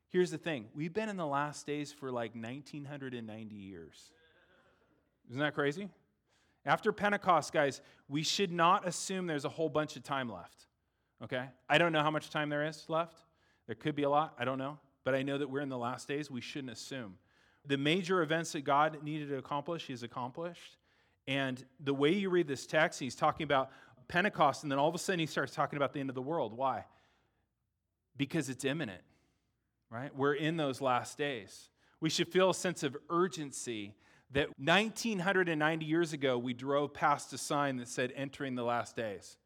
[0.10, 4.12] Here's the thing: we've been in the last days for like 1990 years.
[5.30, 5.88] Isn't that crazy?
[6.66, 10.66] After Pentecost, guys, we should not assume there's a whole bunch of time left.
[11.24, 11.46] Okay?
[11.70, 13.18] I don't know how much time there is left.
[13.68, 14.34] There could be a lot.
[14.40, 14.80] I don't know.
[15.04, 16.32] But I know that we're in the last days.
[16.32, 17.18] We shouldn't assume.
[17.66, 20.78] The major events that God needed to accomplish, He's accomplished.
[21.32, 23.70] And the way you read this text, he's talking about
[24.10, 26.22] Pentecost, and then all of a sudden he starts talking about the end of the
[26.22, 26.58] world.
[26.58, 26.84] Why?
[28.17, 29.02] Because it's imminent,
[29.89, 30.13] right?
[30.13, 31.70] We're in those last days.
[32.02, 33.96] We should feel a sense of urgency
[34.32, 39.38] that 1990 years ago we drove past a sign that said entering the last days.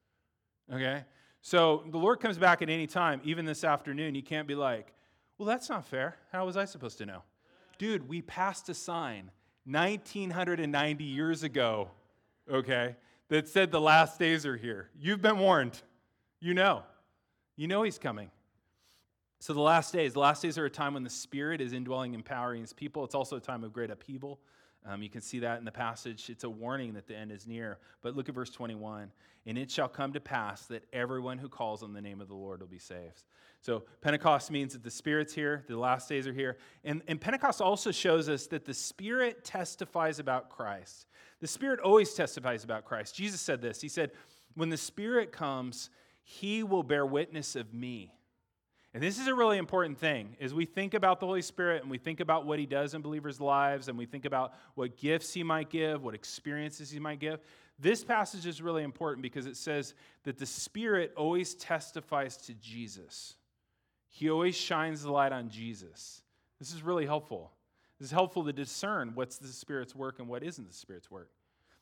[0.73, 1.03] Okay?
[1.41, 4.15] So the Lord comes back at any time, even this afternoon.
[4.15, 4.91] You can't be like,
[5.37, 6.15] well, that's not fair.
[6.31, 7.21] How was I supposed to know?
[7.77, 9.29] Dude, we passed a sign
[9.65, 11.89] 1990 years ago,
[12.51, 12.95] okay,
[13.29, 14.89] that said the last days are here.
[14.99, 15.81] You've been warned.
[16.39, 16.83] You know.
[17.55, 18.29] You know he's coming.
[19.39, 22.13] So, the last days, the last days are a time when the Spirit is indwelling,
[22.13, 23.03] empowering his people.
[23.03, 24.39] It's also a time of great upheaval.
[24.87, 26.29] Um, you can see that in the passage.
[26.29, 27.79] It's a warning that the end is near.
[28.01, 29.11] But look at verse 21.
[29.47, 32.35] And it shall come to pass that everyone who calls on the name of the
[32.35, 33.23] Lord will be saved.
[33.61, 36.57] So Pentecost means that the Spirit's here, the last days are here.
[36.83, 41.07] And, and Pentecost also shows us that the Spirit testifies about Christ.
[41.41, 43.15] The Spirit always testifies about Christ.
[43.15, 44.11] Jesus said this He said,
[44.55, 45.89] When the Spirit comes,
[46.23, 48.13] he will bear witness of me.
[48.95, 51.91] And this is a really important thing as we think about the Holy Spirit and
[51.91, 55.33] we think about what he does in believers' lives and we think about what gifts
[55.33, 57.41] he might give, what experiences he might give.
[57.77, 63.35] This passage is really important because it says that the Spirit always testifies to Jesus.
[64.07, 66.21] He always shines the light on Jesus.
[66.57, 67.51] This is really helpful.
[67.99, 71.31] This is helpful to discern what's the Spirit's work and what isn't the Spirit's work.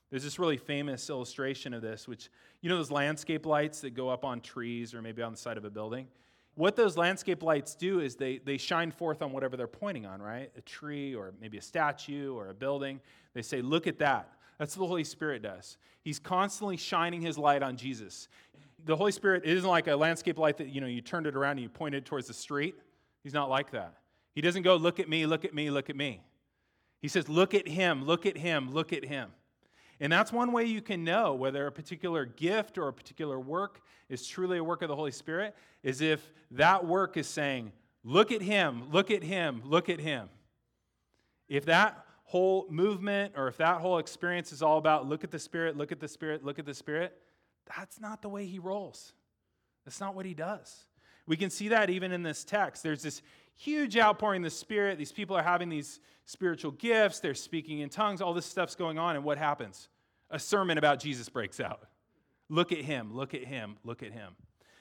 [0.09, 4.09] There's this really famous illustration of this, which, you know, those landscape lights that go
[4.09, 6.07] up on trees or maybe on the side of a building?
[6.55, 10.21] What those landscape lights do is they, they shine forth on whatever they're pointing on,
[10.21, 10.51] right?
[10.55, 12.99] A tree or maybe a statue or a building.
[13.33, 14.29] They say, look at that.
[14.59, 15.77] That's what the Holy Spirit does.
[16.03, 18.27] He's constantly shining his light on Jesus.
[18.85, 21.51] The Holy Spirit isn't like a landscape light that, you know, you turned it around
[21.53, 22.75] and you pointed it towards the street.
[23.23, 23.95] He's not like that.
[24.35, 26.21] He doesn't go, look at me, look at me, look at me.
[27.01, 29.31] He says, look at him, look at him, look at him.
[30.03, 33.79] And that's one way you can know whether a particular gift or a particular work
[34.09, 37.71] is truly a work of the Holy Spirit, is if that work is saying,
[38.03, 40.27] Look at him, look at him, look at him.
[41.47, 45.39] If that whole movement or if that whole experience is all about look at the
[45.39, 47.17] Spirit, look at the Spirit, look at the Spirit,
[47.73, 49.13] that's not the way he rolls.
[49.85, 50.85] That's not what he does.
[51.27, 52.83] We can see that even in this text.
[52.83, 53.21] There's this
[53.55, 54.97] huge outpouring of the Spirit.
[54.97, 57.21] These people are having these spiritual gifts.
[57.21, 58.21] They're speaking in tongues.
[58.21, 59.15] All this stuff's going on.
[59.15, 59.87] And what happens?
[60.33, 61.83] A sermon about Jesus breaks out.
[62.49, 64.35] Look at him, look at him, look at him.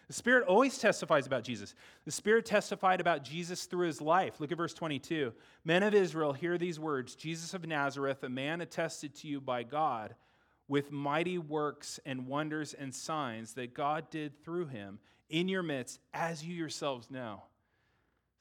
[0.08, 1.74] The Spirit always testifies about Jesus.
[2.06, 4.40] The Spirit testified about Jesus through his life.
[4.40, 5.32] Look at verse 22.
[5.62, 9.62] Men of Israel, hear these words Jesus of Nazareth, a man attested to you by
[9.62, 10.14] God
[10.68, 16.00] with mighty works and wonders and signs that God did through him in your midst,
[16.14, 17.42] as you yourselves know.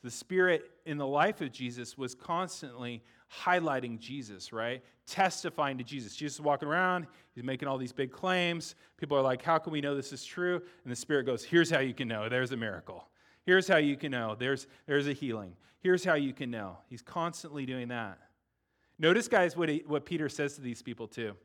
[0.04, 4.84] The Spirit in the life of Jesus was constantly highlighting Jesus, right?
[5.06, 6.16] Testifying to Jesus.
[6.16, 8.76] Jesus is walking around, he's making all these big claims.
[8.98, 10.62] People are like, How can we know this is true?
[10.84, 12.30] And the Spirit goes, Here's how you can know.
[12.30, 13.08] There's a miracle.
[13.44, 14.36] Here's how you can know.
[14.38, 15.56] There's, there's a healing.
[15.80, 16.78] Here's how you can know.
[16.88, 18.20] He's constantly doing that.
[19.00, 21.36] Notice, guys, what, he, what Peter says to these people, too.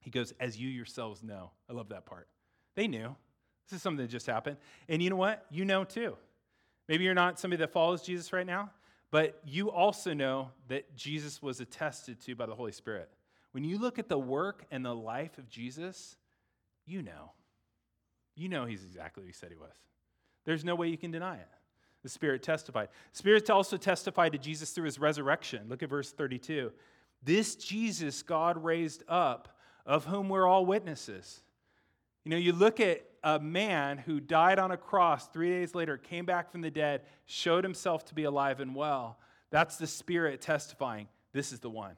[0.00, 1.50] He goes, As you yourselves know.
[1.68, 2.28] I love that part.
[2.74, 3.14] They knew.
[3.68, 4.56] This is something that just happened.
[4.88, 5.46] And you know what?
[5.50, 6.16] You know too.
[6.88, 8.70] Maybe you're not somebody that follows Jesus right now,
[9.10, 13.10] but you also know that Jesus was attested to by the Holy Spirit.
[13.52, 16.16] When you look at the work and the life of Jesus,
[16.84, 17.32] you know.
[18.34, 19.76] You know he's exactly what he said he was.
[20.44, 21.48] There's no way you can deny it.
[22.02, 22.88] The Spirit testified.
[23.12, 25.66] Spirit also testified to Jesus through his resurrection.
[25.68, 26.72] Look at verse 32.
[27.22, 31.43] This Jesus God raised up, of whom we're all witnesses.
[32.24, 35.96] You know, you look at a man who died on a cross three days later,
[35.96, 39.18] came back from the dead, showed himself to be alive and well.
[39.50, 41.96] That's the Spirit testifying, this is the one.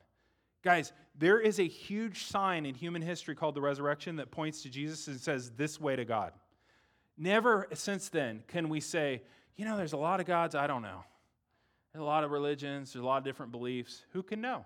[0.63, 4.69] Guys, there is a huge sign in human history called the resurrection that points to
[4.69, 6.33] Jesus and says, This way to God.
[7.17, 9.23] Never since then can we say,
[9.57, 11.05] you know, there's a lot of gods I don't know.
[11.93, 14.05] There's a lot of religions, there's a lot of different beliefs.
[14.13, 14.65] Who can know?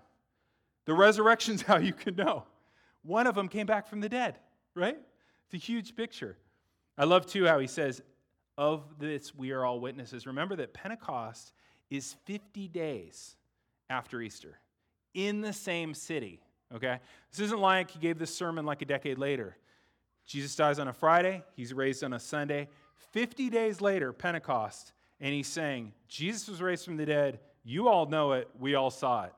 [0.85, 2.43] The resurrection's how you can know.
[3.03, 4.37] One of them came back from the dead,
[4.75, 4.97] right?
[5.51, 6.37] It's a huge picture.
[6.97, 8.01] I love too how he says,
[8.57, 10.25] Of this we are all witnesses.
[10.25, 11.51] Remember that Pentecost
[11.89, 13.35] is 50 days
[13.89, 14.59] after Easter
[15.13, 16.39] in the same city.
[16.73, 16.99] Okay?
[17.31, 19.57] This isn't like he gave this sermon like a decade later.
[20.25, 22.69] Jesus dies on a Friday, he's raised on a Sunday.
[23.11, 27.39] 50 days later, Pentecost, and he's saying, Jesus was raised from the dead.
[27.65, 28.47] You all know it.
[28.57, 29.33] We all saw it.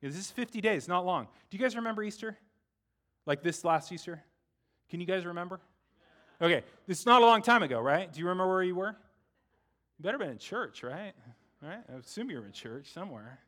[0.00, 1.26] This is 50 days, not long.
[1.50, 2.38] Do you guys remember Easter?
[3.26, 4.22] Like this last Easter?
[4.90, 5.60] Can you guys remember?
[6.42, 8.12] Okay, is not a long time ago, right?
[8.12, 8.96] Do you remember where you were?
[9.98, 11.12] You better been in church, right?
[11.62, 11.80] Right?
[11.88, 13.38] I assume you were in church somewhere.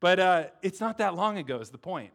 [0.00, 2.12] But uh, it's not that long ago, is the point.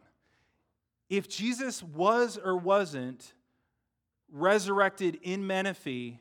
[1.08, 3.32] If Jesus was or wasn't
[4.32, 6.18] resurrected in Menifee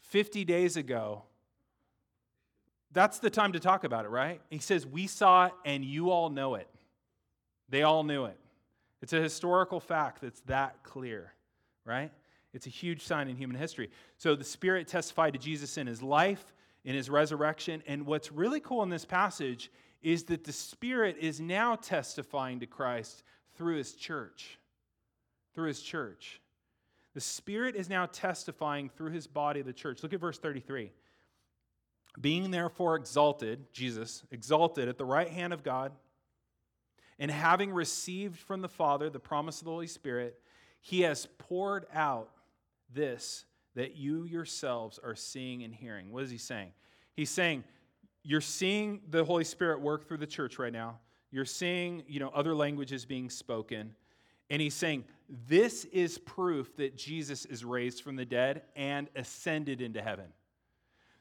[0.00, 1.22] 50 days ago,
[2.90, 4.40] that's the time to talk about it, right?
[4.50, 6.68] He says, We saw it and you all know it.
[7.68, 8.38] They all knew it.
[9.02, 11.32] It's a historical fact that's that clear,
[11.84, 12.12] right?
[12.54, 13.90] It's a huge sign in human history.
[14.16, 17.82] So the Spirit testified to Jesus in his life, in his resurrection.
[17.86, 19.70] And what's really cool in this passage
[20.02, 23.24] is that the Spirit is now testifying to Christ
[23.56, 24.58] through his church.
[25.54, 26.40] Through his church.
[27.14, 30.02] The Spirit is now testifying through his body, the church.
[30.02, 30.92] Look at verse 33.
[32.20, 35.92] Being therefore exalted, Jesus, exalted at the right hand of God,
[37.22, 40.40] and having received from the Father the promise of the Holy Spirit,
[40.80, 42.30] he has poured out
[42.92, 43.44] this
[43.76, 46.10] that you yourselves are seeing and hearing.
[46.10, 46.72] What is he saying?
[47.14, 47.62] He's saying,
[48.24, 50.98] You're seeing the Holy Spirit work through the church right now.
[51.30, 53.94] You're seeing, you know, other languages being spoken.
[54.50, 55.04] And he's saying,
[55.46, 60.26] This is proof that Jesus is raised from the dead and ascended into heaven.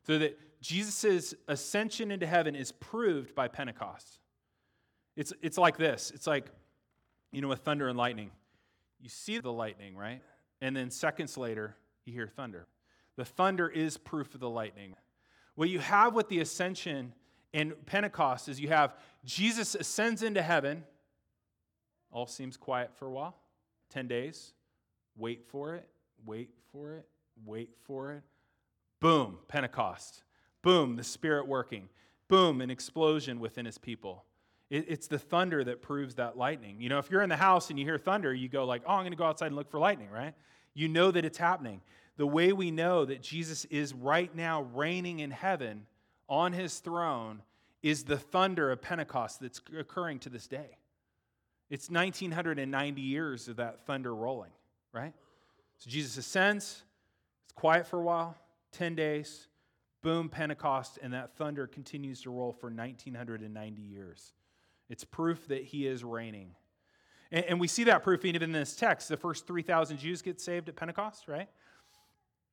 [0.08, 4.18] So that Jesus' ascension into heaven is proved by Pentecost.
[5.16, 6.48] It's, it's like this it's like,
[7.32, 8.32] you know, with thunder and lightning.
[9.00, 10.22] You see the lightning, right?
[10.62, 12.68] And then seconds later, you hear thunder.
[13.18, 14.96] The thunder is proof of the lightning.
[15.56, 17.14] What you have with the ascension
[17.54, 18.96] and Pentecost is you have
[19.26, 20.84] Jesus ascends into heaven.
[22.12, 23.36] All seems quiet for a while
[23.90, 24.54] 10 days.
[25.18, 25.88] Wait for it,
[26.26, 27.06] wait for it,
[27.46, 28.24] wait for it.
[29.00, 30.24] Boom, Pentecost.
[30.62, 31.90] Boom, the Spirit working.
[32.28, 34.26] Boom, an explosion within his people.
[34.72, 36.78] It, it's the thunder that proves that lightning.
[36.80, 38.94] You know, if you're in the house and you hear thunder, you go like, oh,
[38.94, 40.34] I'm going to go outside and look for lightning, right?
[40.74, 41.82] You know that it's happening.
[42.16, 45.86] The way we know that Jesus is right now reigning in heaven
[46.30, 47.42] on his throne
[47.84, 50.78] is the thunder of Pentecost that's occurring to this day.
[51.70, 54.52] It's 1990 years of that thunder rolling,
[54.94, 55.14] right?
[55.80, 56.84] So Jesus ascends,
[57.44, 58.38] it's quiet for a while,
[58.72, 59.48] 10 days,
[60.02, 64.34] boom, Pentecost, and that thunder continues to roll for 1990 years.
[64.92, 66.52] It's proof that he is reigning.
[67.32, 69.08] And, and we see that proof even in this text.
[69.08, 71.48] The first 3,000 Jews get saved at Pentecost, right?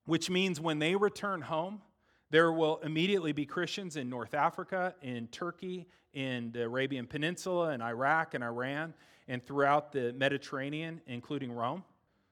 [0.07, 1.83] Which means when they return home,
[2.31, 7.83] there will immediately be Christians in North Africa, in Turkey, in the Arabian Peninsula, in
[7.83, 8.95] Iraq and Iran,
[9.27, 11.83] and throughout the Mediterranean, including Rome.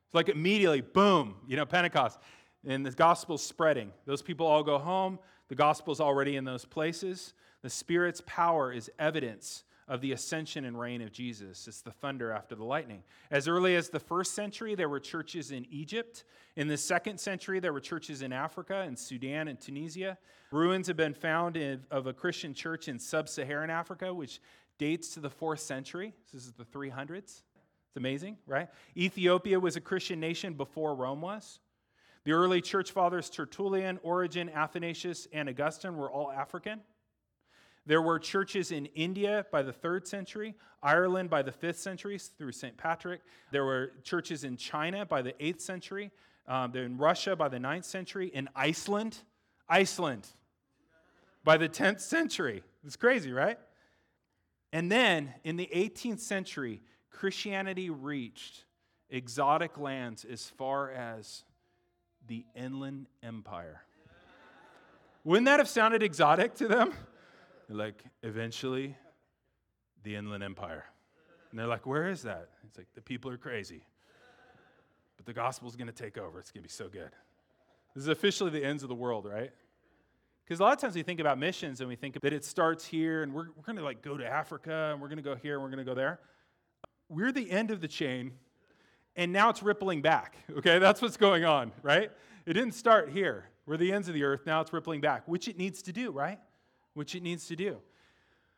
[0.06, 2.20] It's like immediately, boom, you know, Pentecost.
[2.64, 3.90] And the gospel's spreading.
[4.06, 5.18] Those people all go home.
[5.48, 7.34] The gospel's already in those places.
[7.62, 11.68] The Spirit's power is evidence of the ascension and reign of Jesus.
[11.68, 13.02] It's the thunder after the lightning.
[13.30, 16.24] As early as the first century, there were churches in Egypt.
[16.56, 20.18] In the second century, there were churches in Africa, in Sudan, and Tunisia.
[20.50, 24.40] Ruins have been found in, of a Christian church in sub Saharan Africa, which
[24.78, 26.12] dates to the fourth century.
[26.32, 27.18] This is the 300s.
[27.18, 27.42] It's
[27.96, 28.68] amazing, right?
[28.96, 31.60] Ethiopia was a Christian nation before Rome was.
[32.24, 36.80] The early church fathers, Tertullian, Origen, Athanasius, and Augustine, were all African.
[37.86, 42.52] There were churches in India by the third century, Ireland by the fifth century through
[42.52, 42.76] St.
[42.76, 43.20] Patrick.
[43.52, 46.10] There were churches in China by the eighth century,
[46.48, 49.18] um, in Russia by the ninth century, in Iceland,
[49.68, 50.26] Iceland
[51.44, 52.64] by the 10th century.
[52.84, 53.58] It's crazy, right?
[54.72, 58.64] And then in the 18th century, Christianity reached
[59.08, 61.44] exotic lands as far as
[62.26, 63.82] the Inland Empire.
[65.22, 66.92] Wouldn't that have sounded exotic to them?
[67.68, 68.96] Like, eventually,
[70.02, 70.84] the Inland Empire.
[71.50, 72.50] And they're like, where is that?
[72.66, 73.82] It's like, the people are crazy.
[75.16, 76.38] But the gospel's going to take over.
[76.38, 77.10] It's going to be so good.
[77.94, 79.50] This is officially the ends of the world, right?
[80.44, 82.84] Because a lot of times we think about missions and we think that it starts
[82.84, 85.34] here and we're, we're going to like go to Africa and we're going to go
[85.34, 86.20] here and we're going to go there.
[87.08, 88.32] We're the end of the chain
[89.16, 90.36] and now it's rippling back.
[90.58, 92.10] Okay, that's what's going on, right?
[92.44, 93.48] It didn't start here.
[93.64, 94.42] We're the ends of the earth.
[94.46, 96.38] Now it's rippling back, which it needs to do, right?
[96.96, 97.78] Which it needs to do.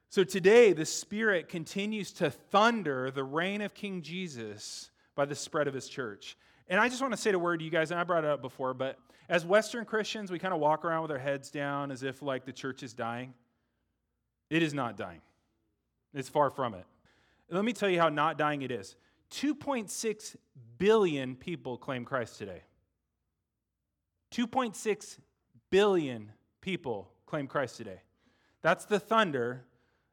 [0.09, 5.69] So today, the Spirit continues to thunder the reign of King Jesus by the spread
[5.69, 6.37] of his church.
[6.69, 8.31] And I just want to say a word to you guys, and I brought it
[8.31, 11.91] up before, but as Western Christians, we kind of walk around with our heads down
[11.91, 13.35] as if like the church is dying.
[14.49, 15.21] It is not dying,
[16.15, 16.87] it's far from it.
[17.51, 18.97] Let me tell you how not dying it is
[19.31, 20.37] 2.6
[20.79, 22.63] billion people claim Christ today.
[24.33, 25.19] 2.6
[25.71, 28.01] billion people claim Christ today.
[28.69, 29.65] That's the thunder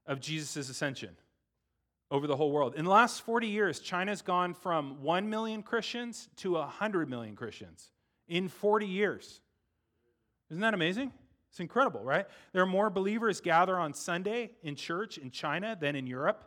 [0.08, 1.18] of Jesus' ascension
[2.10, 2.76] over the whole world.
[2.76, 7.92] In the last 40 years, China's gone from 1 million Christians to 100 million Christians
[8.30, 9.42] in 40 years.
[10.50, 11.12] Isn't that amazing?
[11.50, 12.28] It's incredible, right?
[12.54, 16.46] There are more believers gather on Sunday in church in China than in Europe.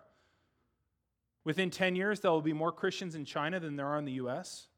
[1.44, 4.12] Within 10 years, there will be more Christians in China than there are in the
[4.12, 4.68] US.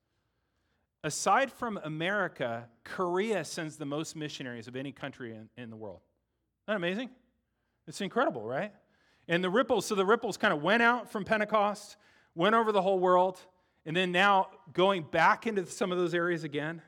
[1.05, 6.01] Aside from America, Korea sends the most missionaries of any country in, in the world.
[6.71, 7.11] That amazing?
[7.89, 8.73] It's incredible, right?
[9.27, 11.97] And the ripples, so the ripples kind of went out from Pentecost,
[12.37, 13.41] went over the whole world,
[13.85, 16.81] and then now going back into some of those areas again.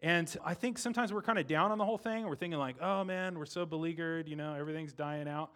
[0.00, 2.26] And I think sometimes we're kind of down on the whole thing.
[2.26, 5.50] We're thinking, like, oh man, we're so beleaguered, you know, everything's dying out.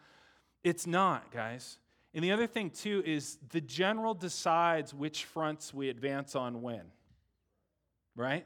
[0.62, 1.78] It's not, guys.
[2.12, 6.82] And the other thing, too, is the general decides which fronts we advance on when,
[8.16, 8.44] right?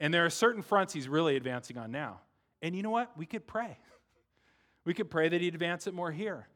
[0.00, 2.18] And there are certain fronts he's really advancing on now.
[2.62, 3.16] And you know what?
[3.16, 3.78] We could pray.
[4.86, 6.48] We could pray that He'd advance it more here.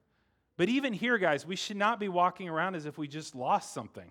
[0.57, 3.75] But even here, guys, we should not be walking around as if we just lost
[3.75, 4.11] something.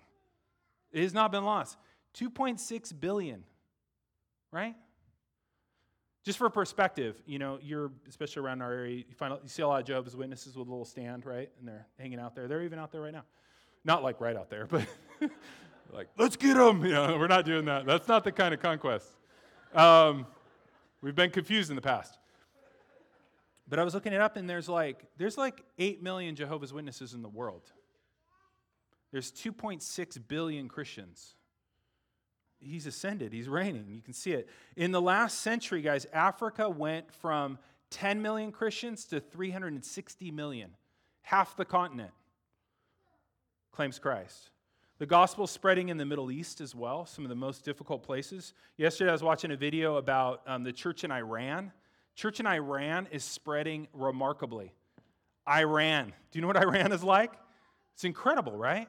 [0.92, 1.76] It has not been lost.
[2.18, 3.44] 2.6 billion,
[4.52, 4.74] right?
[6.24, 9.68] Just for perspective, you know, you're especially around our area, you find you see a
[9.68, 11.50] lot of Jehovah's Witnesses with a little stand, right?
[11.58, 12.46] And they're hanging out there.
[12.46, 13.24] They're even out there right now.
[13.84, 14.86] Not like right out there, but
[15.92, 16.84] like, let's get them.
[16.84, 17.86] You know, we're not doing that.
[17.86, 19.08] That's not the kind of conquest.
[19.74, 20.26] Um,
[21.00, 22.18] we've been confused in the past.
[23.70, 27.14] But I was looking it up, and there's like there's like eight million Jehovah's Witnesses
[27.14, 27.62] in the world.
[29.12, 31.34] There's 2.6 billion Christians.
[32.58, 33.32] He's ascended.
[33.32, 33.86] He's reigning.
[33.90, 34.48] You can see it.
[34.76, 37.58] In the last century, guys, Africa went from
[37.90, 40.70] 10 million Christians to 360 million.
[41.22, 42.12] Half the continent
[43.72, 44.50] claims Christ.
[44.98, 48.52] The gospel spreading in the Middle East as well, some of the most difficult places.
[48.76, 51.72] Yesterday, I was watching a video about um, the church in Iran.
[52.20, 54.74] Church in Iran is spreading remarkably.
[55.48, 56.12] Iran.
[56.30, 57.32] Do you know what Iran is like?
[57.94, 58.88] It's incredible, right?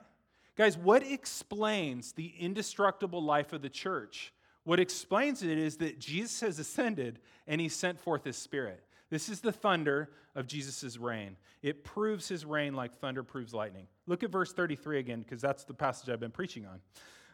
[0.58, 4.34] Guys, what explains the indestructible life of the church?
[4.66, 8.84] What explains it is that Jesus has ascended and he sent forth his spirit.
[9.10, 11.38] This is the thunder of Jesus' reign.
[11.62, 13.88] It proves his reign like thunder proves lightning.
[14.08, 16.82] Look at verse 33 again, because that's the passage I've been preaching on.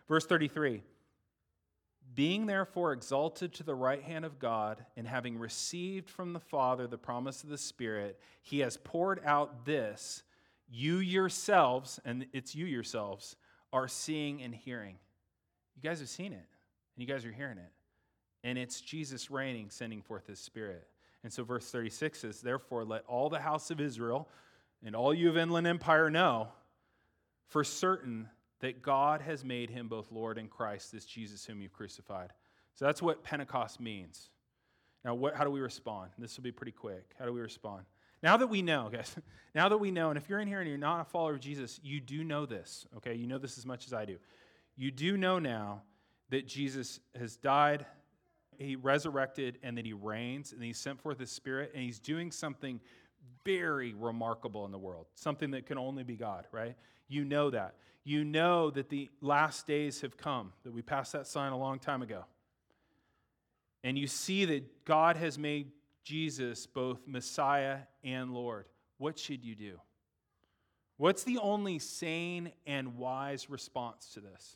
[0.08, 0.84] Verse 33
[2.18, 6.88] Being therefore exalted to the right hand of God, and having received from the Father
[6.88, 10.24] the promise of the Spirit, he has poured out this.
[10.68, 13.36] You yourselves, and it's you yourselves,
[13.72, 14.96] are seeing and hearing.
[15.76, 16.38] You guys have seen it,
[16.96, 17.72] and you guys are hearing it.
[18.44, 20.88] And it's Jesus reigning, sending forth his Spirit.
[21.24, 24.28] And so, verse 36 says, Therefore, let all the house of Israel
[24.84, 26.48] and all you of Inland Empire know
[27.46, 28.28] for certain
[28.60, 32.32] that God has made him both Lord and Christ, this Jesus whom you've crucified.
[32.76, 34.30] So that's what Pentecost means.
[35.04, 36.12] Now, what, how do we respond?
[36.18, 37.12] This will be pretty quick.
[37.18, 37.86] How do we respond?
[38.24, 39.16] Now that we know, guys,
[39.54, 41.40] now that we know, and if you're in here and you're not a follower of
[41.40, 43.14] Jesus, you do know this, okay?
[43.16, 44.18] You know this as much as I do.
[44.76, 45.84] You do know now
[46.30, 47.86] that Jesus has died,
[48.58, 52.32] he resurrected, and that he reigns, and he sent forth his spirit, and he's doing
[52.32, 52.80] something
[53.46, 56.76] very remarkable in the world, something that can only be God, right?
[57.08, 57.76] You know that.
[58.08, 61.78] You know that the last days have come, that we passed that sign a long
[61.78, 62.24] time ago.
[63.84, 65.74] And you see that God has made
[66.06, 68.68] Jesus both Messiah and Lord.
[68.98, 69.82] What should you do?
[70.96, 74.56] What's the only sane and wise response to this?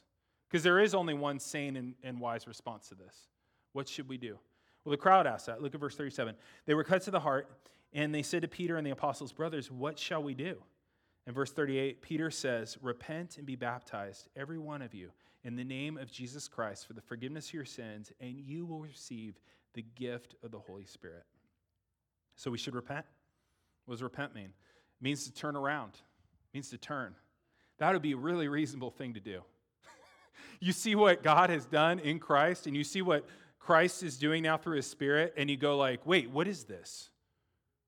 [0.50, 3.28] Because there is only one sane and, and wise response to this.
[3.74, 4.40] What should we do?
[4.86, 5.62] Well, the crowd asked that.
[5.62, 6.36] Look at verse 37.
[6.68, 7.52] They were cut to the heart,
[7.92, 10.64] and they said to Peter and the apostles, Brothers, what shall we do?
[11.28, 15.12] In verse 38, Peter says, Repent and be baptized, every one of you,
[15.44, 18.80] in the name of Jesus Christ for the forgiveness of your sins, and you will
[18.80, 19.40] receive
[19.74, 21.24] the gift of the Holy Spirit.
[22.36, 23.06] So we should repent.
[23.86, 24.46] What does repent mean?
[24.46, 27.16] It means to turn around, it means to turn.
[27.78, 29.42] That would be a really reasonable thing to do.
[30.60, 33.28] you see what God has done in Christ, and you see what
[33.60, 37.10] Christ is doing now through his Spirit, and you go like, wait, what is this?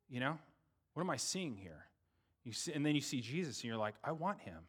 [0.10, 0.38] You know,
[0.94, 1.83] what am I seeing here?
[2.44, 4.60] You see, and then you see Jesus and you're like, I want him.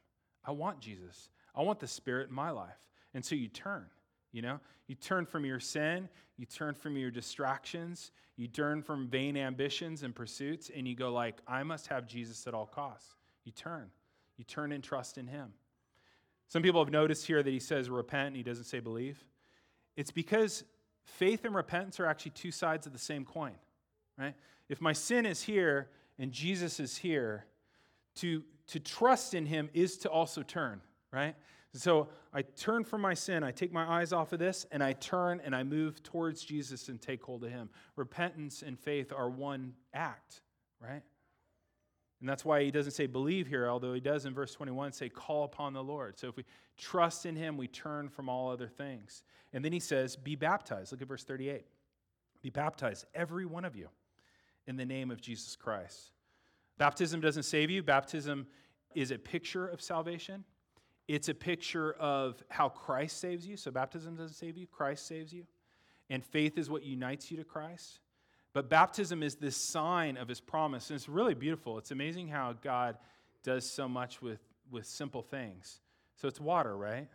[0.45, 1.29] I want Jesus.
[1.55, 2.79] I want the Spirit in my life.
[3.15, 3.87] And so you turn,
[4.33, 4.61] you know?
[4.87, 10.03] You turn from your sin, you turn from your distractions, you turn from vain ambitions
[10.03, 13.15] and pursuits, and you go like, I must have Jesus at all costs.
[13.45, 13.91] You turn.
[14.37, 15.53] You turn and trust in him.
[16.49, 19.19] Some people have noticed here that he says repent and he doesn't say believe.
[19.97, 20.65] It's because
[21.05, 23.55] faith and repentance are actually two sides of the same coin,
[24.19, 24.35] right?
[24.69, 27.47] If my sin is here and Jesus is here,
[28.17, 30.81] to, to trust in him is to also turn,
[31.13, 31.35] right?
[31.73, 34.93] So I turn from my sin, I take my eyes off of this, and I
[34.93, 37.69] turn and I move towards Jesus and take hold of him.
[37.97, 40.41] Repentance and faith are one act,
[40.81, 41.03] right?
[42.21, 45.09] And that's why he doesn't say believe here, although he does in verse 21 say
[45.09, 46.17] call upon the Lord.
[46.17, 46.45] So if we
[46.79, 49.25] trust in him, we turn from all other things.
[49.53, 50.93] And then he says, be baptized.
[50.93, 51.65] Look at verse 38.
[52.41, 53.89] Be baptized, every one of you,
[54.67, 56.14] in the name of Jesus Christ
[56.79, 58.47] Baptism doesn't save you, baptism
[58.95, 60.45] is a picture of salvation.
[61.07, 63.57] It's a picture of how Christ saves you.
[63.57, 65.45] So, baptism doesn't save you, Christ saves you.
[66.11, 68.01] And faith is what unites you to Christ.
[68.53, 70.91] But baptism is this sign of his promise.
[70.91, 71.77] And it's really beautiful.
[71.79, 72.97] It's amazing how God
[73.43, 75.81] does so much with, with simple things.
[76.17, 77.09] So, it's water, right?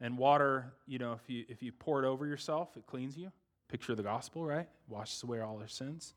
[0.00, 3.30] And water, you know, if you, if you pour it over yourself, it cleans you.
[3.68, 4.68] Picture the gospel, right?
[4.88, 6.14] Washes away all our sins.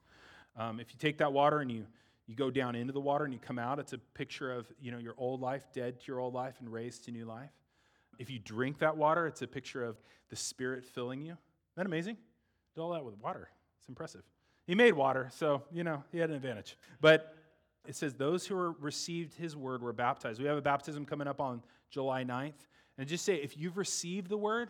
[0.56, 1.86] Um, if you take that water and you
[2.30, 4.92] you go down into the water and you come out, it's a picture of you
[4.92, 7.50] know, your old life, dead to your old life and raised to new life.
[8.20, 9.98] If you drink that water, it's a picture of
[10.30, 11.32] the Spirit filling you.
[11.32, 11.40] Isn't
[11.78, 12.18] that amazing?
[12.76, 13.50] Did all that with water.
[13.80, 14.22] It's impressive.
[14.68, 16.78] He made water, so, you know, he had an advantage.
[17.02, 17.34] But
[17.88, 20.40] it says, Those who were received his word were baptized.
[20.40, 22.54] We have a baptism coming up on July 9th.
[23.00, 24.70] And just say, if you've received the word,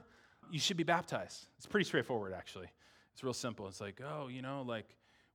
[0.52, 1.48] you should be baptized.
[1.58, 2.68] It's pretty straightforward, actually.
[3.12, 3.68] It's real simple.
[3.68, 4.86] It's like, oh, you know, like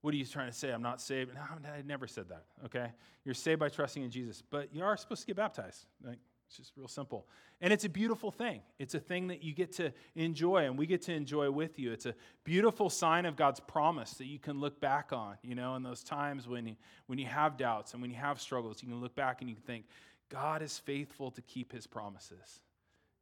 [0.04, 0.70] what are you trying to say?
[0.70, 1.34] I'm not saved.
[1.34, 2.92] No, I never said that, okay?
[3.24, 5.86] You're saved by trusting in Jesus, but you are supposed to get baptized.
[6.06, 7.26] Like, It's just real simple.
[7.60, 8.60] And it's a beautiful thing.
[8.78, 11.90] It's a thing that you get to enjoy and we get to enjoy with you.
[11.92, 15.74] It's a beautiful sign of God's promise that you can look back on, you know,
[15.76, 16.76] in those times when you,
[17.06, 19.56] when you have doubts and when you have struggles, you can look back and you
[19.56, 19.86] can think,
[20.28, 22.60] God is faithful to keep his promises.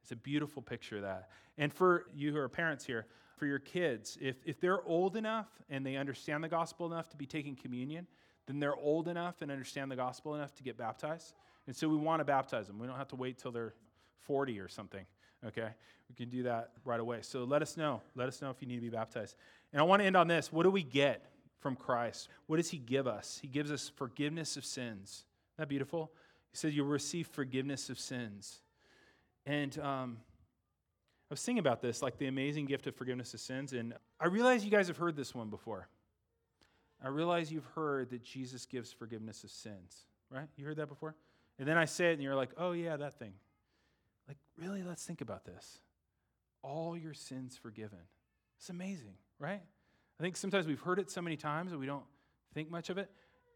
[0.03, 1.28] It's a beautiful picture of that.
[1.59, 3.07] And for you who are parents here,
[3.37, 7.16] for your kids, if, if they're old enough and they understand the gospel enough to
[7.16, 8.07] be taking communion,
[8.47, 11.35] then they're old enough and understand the gospel enough to get baptized.
[11.66, 12.78] And so we want to baptize them.
[12.78, 13.74] We don't have to wait till they're
[14.22, 15.05] 40 or something,
[15.47, 15.68] okay?
[16.09, 17.20] We can do that right away.
[17.22, 18.03] So let us know.
[18.14, 19.37] Let us know if you need to be baptized.
[19.72, 20.53] And I want to end on this.
[20.53, 21.24] What do we get
[21.61, 22.28] from Christ?
[22.47, 23.39] What does He give us?
[23.41, 25.24] He gives us forgiveness of sins.
[25.55, 26.12] Isn't that beautiful?
[26.51, 28.61] He said, You'll receive forgiveness of sins.
[29.47, 30.18] And um,
[31.33, 33.72] was thinking about this, like the amazing gift of forgiveness of sins.
[33.72, 35.89] And I realize you guys have heard this one before.
[37.03, 40.47] I realize you've heard that Jesus gives forgiveness of sins, right?
[40.57, 41.14] You heard that before?
[41.59, 43.33] And then I say it, and you're like, oh, yeah, that thing.
[44.28, 45.80] Like, really, let's think about this.
[46.62, 47.99] All your sins forgiven.
[48.59, 49.62] It's amazing, right?
[50.20, 52.05] I think sometimes we've heard it so many times that we don't
[52.55, 53.11] think much of it.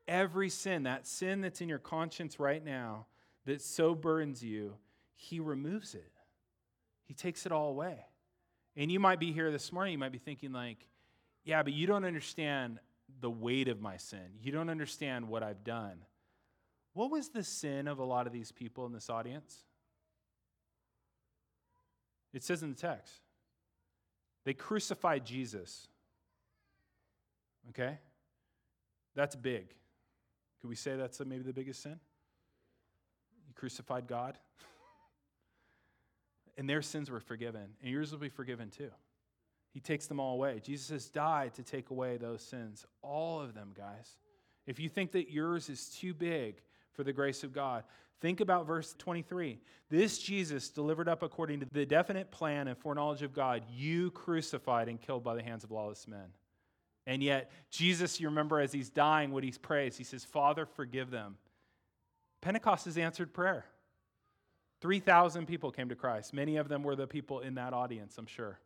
[0.08, 3.06] Every sin, that sin that's in your conscience right now
[3.44, 4.74] that so burdens you,
[5.14, 6.10] He removes it.
[7.06, 7.98] He takes it all away.
[8.76, 10.86] And you might be here this morning, you might be thinking, like,
[11.44, 12.78] yeah, but you don't understand
[13.20, 14.38] the weight of my sin.
[14.42, 15.98] You don't understand what I've done.
[16.92, 19.64] What was the sin of a lot of these people in this audience?
[22.32, 23.14] It says in the text
[24.44, 25.88] they crucified Jesus.
[27.70, 27.98] Okay?
[29.14, 29.74] That's big.
[30.60, 31.98] Could we say that's maybe the biggest sin?
[33.48, 34.38] You crucified God?
[36.56, 38.90] and their sins were forgiven, and yours will be forgiven too.
[39.72, 40.60] He takes them all away.
[40.64, 44.16] Jesus has died to take away those sins, all of them, guys.
[44.66, 46.56] If you think that yours is too big
[46.94, 47.84] for the grace of God,
[48.20, 49.60] think about verse 23.
[49.90, 54.88] This Jesus, delivered up according to the definite plan and foreknowledge of God, you crucified
[54.88, 56.32] and killed by the hands of lawless men.
[57.06, 61.10] And yet, Jesus, you remember as he's dying, what he prays, he says, Father, forgive
[61.10, 61.36] them.
[62.40, 63.66] Pentecost is answered prayer.
[64.86, 66.32] 3,000 people came to Christ.
[66.32, 68.60] Many of them were the people in that audience, I'm sure.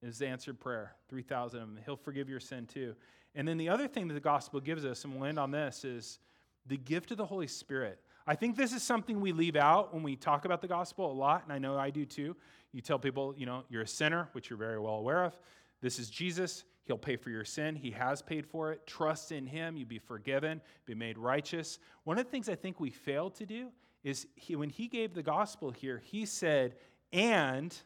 [0.00, 0.92] It was answered prayer.
[1.08, 1.78] 3,000 of them.
[1.84, 2.94] He'll forgive your sin too.
[3.34, 5.84] And then the other thing that the gospel gives us, and we'll end on this,
[5.84, 6.20] is
[6.64, 7.98] the gift of the Holy Spirit.
[8.24, 11.12] I think this is something we leave out when we talk about the gospel a
[11.12, 12.36] lot, and I know I do too.
[12.70, 15.36] You tell people, you know, you're a sinner, which you're very well aware of.
[15.80, 16.62] This is Jesus.
[16.84, 17.74] He'll pay for your sin.
[17.74, 18.86] He has paid for it.
[18.86, 19.76] Trust in Him.
[19.76, 21.80] You'll be forgiven, be made righteous.
[22.04, 23.70] One of the things I think we fail to do
[24.02, 26.74] is he, when He gave the gospel here, He said,
[27.12, 27.76] and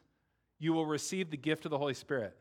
[0.59, 2.37] you will receive the gift of the Holy Spirit.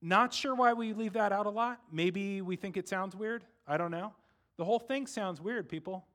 [0.00, 1.80] Not sure why we leave that out a lot.
[1.90, 3.44] Maybe we think it sounds weird.
[3.66, 4.12] I don't know.
[4.56, 6.06] The whole thing sounds weird, people.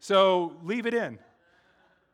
[0.00, 1.18] So leave it in.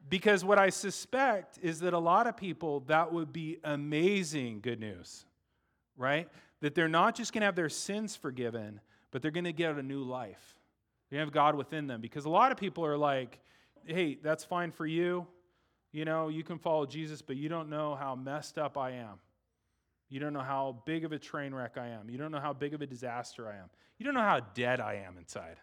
[0.08, 4.78] Because what I suspect is that a lot of people, that would be amazing good
[4.78, 5.24] news,
[5.96, 6.28] right?
[6.60, 9.76] That they're not just going to have their sins forgiven, but they're going to get
[9.76, 10.58] a new life.
[11.14, 12.00] They have God within them.
[12.00, 13.38] Because a lot of people are like,
[13.86, 15.28] hey, that's fine for you.
[15.92, 19.20] You know, you can follow Jesus, but you don't know how messed up I am.
[20.08, 22.10] You don't know how big of a train wreck I am.
[22.10, 23.70] You don't know how big of a disaster I am.
[23.96, 25.58] You don't know how dead I am inside.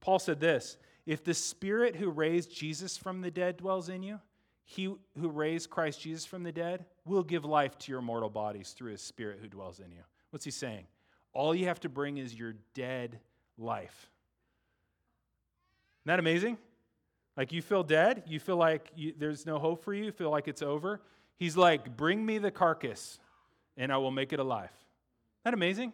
[0.00, 4.20] Paul said this If the Spirit who raised Jesus from the dead dwells in you,
[4.64, 8.76] he who raised Christ Jesus from the dead will give life to your mortal bodies
[8.78, 10.04] through his Spirit who dwells in you.
[10.30, 10.86] What's he saying?
[11.32, 13.18] All you have to bring is your dead
[13.58, 14.10] life.
[16.02, 16.58] Isn't that amazing?
[17.36, 20.30] Like you feel dead, you feel like you, there's no hope for you, you feel
[20.30, 21.00] like it's over.
[21.36, 23.18] He's like, Bring me the carcass
[23.76, 24.70] and I will make it alive.
[24.70, 25.92] Isn't that amazing?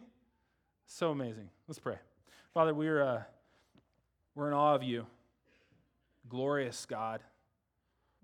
[0.85, 1.49] So amazing.
[1.67, 1.97] Let's pray.
[2.53, 3.23] Father, we're, uh,
[4.35, 5.05] we're in awe of you.
[6.29, 7.21] Glorious God.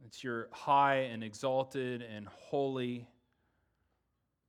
[0.05, 3.07] It's your high and exalted and holy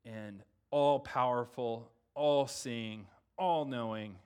[0.04, 3.06] and all powerful, all seeing,
[3.38, 4.16] all knowing,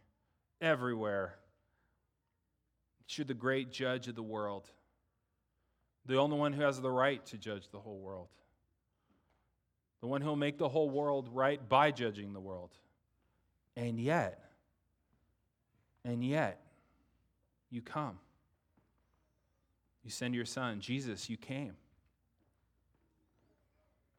[0.62, 1.34] everywhere
[3.18, 4.68] you're the great judge of the world,
[6.06, 8.28] the only one who has the right to judge the whole world,
[10.00, 12.70] the one who will make the whole world right by judging the world.
[13.76, 14.42] And yet,
[16.04, 16.60] and yet,
[17.70, 18.18] you come.
[20.04, 20.80] You send your son.
[20.80, 21.74] Jesus, you came.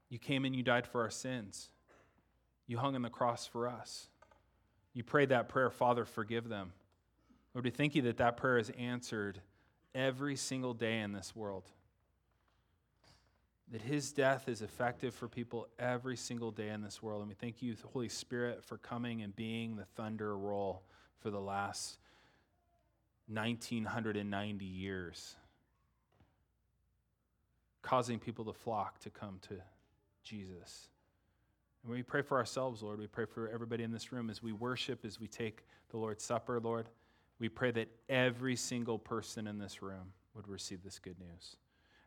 [0.10, 1.70] You came and you died for our sins.
[2.68, 4.08] You hung on the cross for us.
[4.94, 6.72] You prayed that prayer, Father, forgive them.
[7.54, 9.42] Lord, we thank you that that prayer is answered
[9.94, 11.64] every single day in this world.
[13.72, 17.22] That his death is effective for people every single day in this world.
[17.22, 20.84] And we thank you, Holy Spirit, for coming and being the thunder roll
[21.22, 21.98] for the last
[23.28, 25.36] 1990 years,
[27.82, 29.56] causing people to flock to come to
[30.24, 30.90] Jesus.
[31.84, 33.00] And we pray for ourselves, Lord.
[33.00, 36.24] We pray for everybody in this room as we worship, as we take the Lord's
[36.24, 36.88] Supper, Lord.
[37.40, 41.58] We pray that every single person in this room would receive this good news.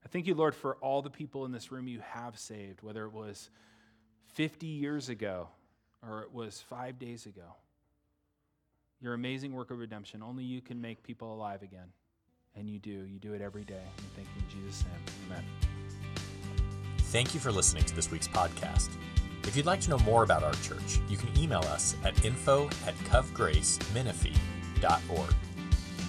[0.05, 3.05] I thank you, Lord, for all the people in this room you have saved, whether
[3.05, 3.51] it was
[4.35, 5.49] 50 years ago
[6.07, 7.57] or it was five days ago.
[9.01, 11.89] Your amazing work of redemption, only you can make people alive again.
[12.55, 12.91] And you do.
[12.91, 13.83] You do it every day.
[13.99, 15.17] We thank you in Jesus' name.
[15.27, 15.45] Amen.
[16.99, 18.89] Thank you for listening to this week's podcast.
[19.47, 22.67] If you'd like to know more about our church, you can email us at info
[22.87, 25.35] at covgracemenifee.org.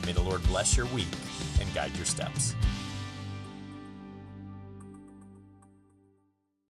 [0.05, 1.07] May the Lord bless your week
[1.61, 2.55] and guide your steps.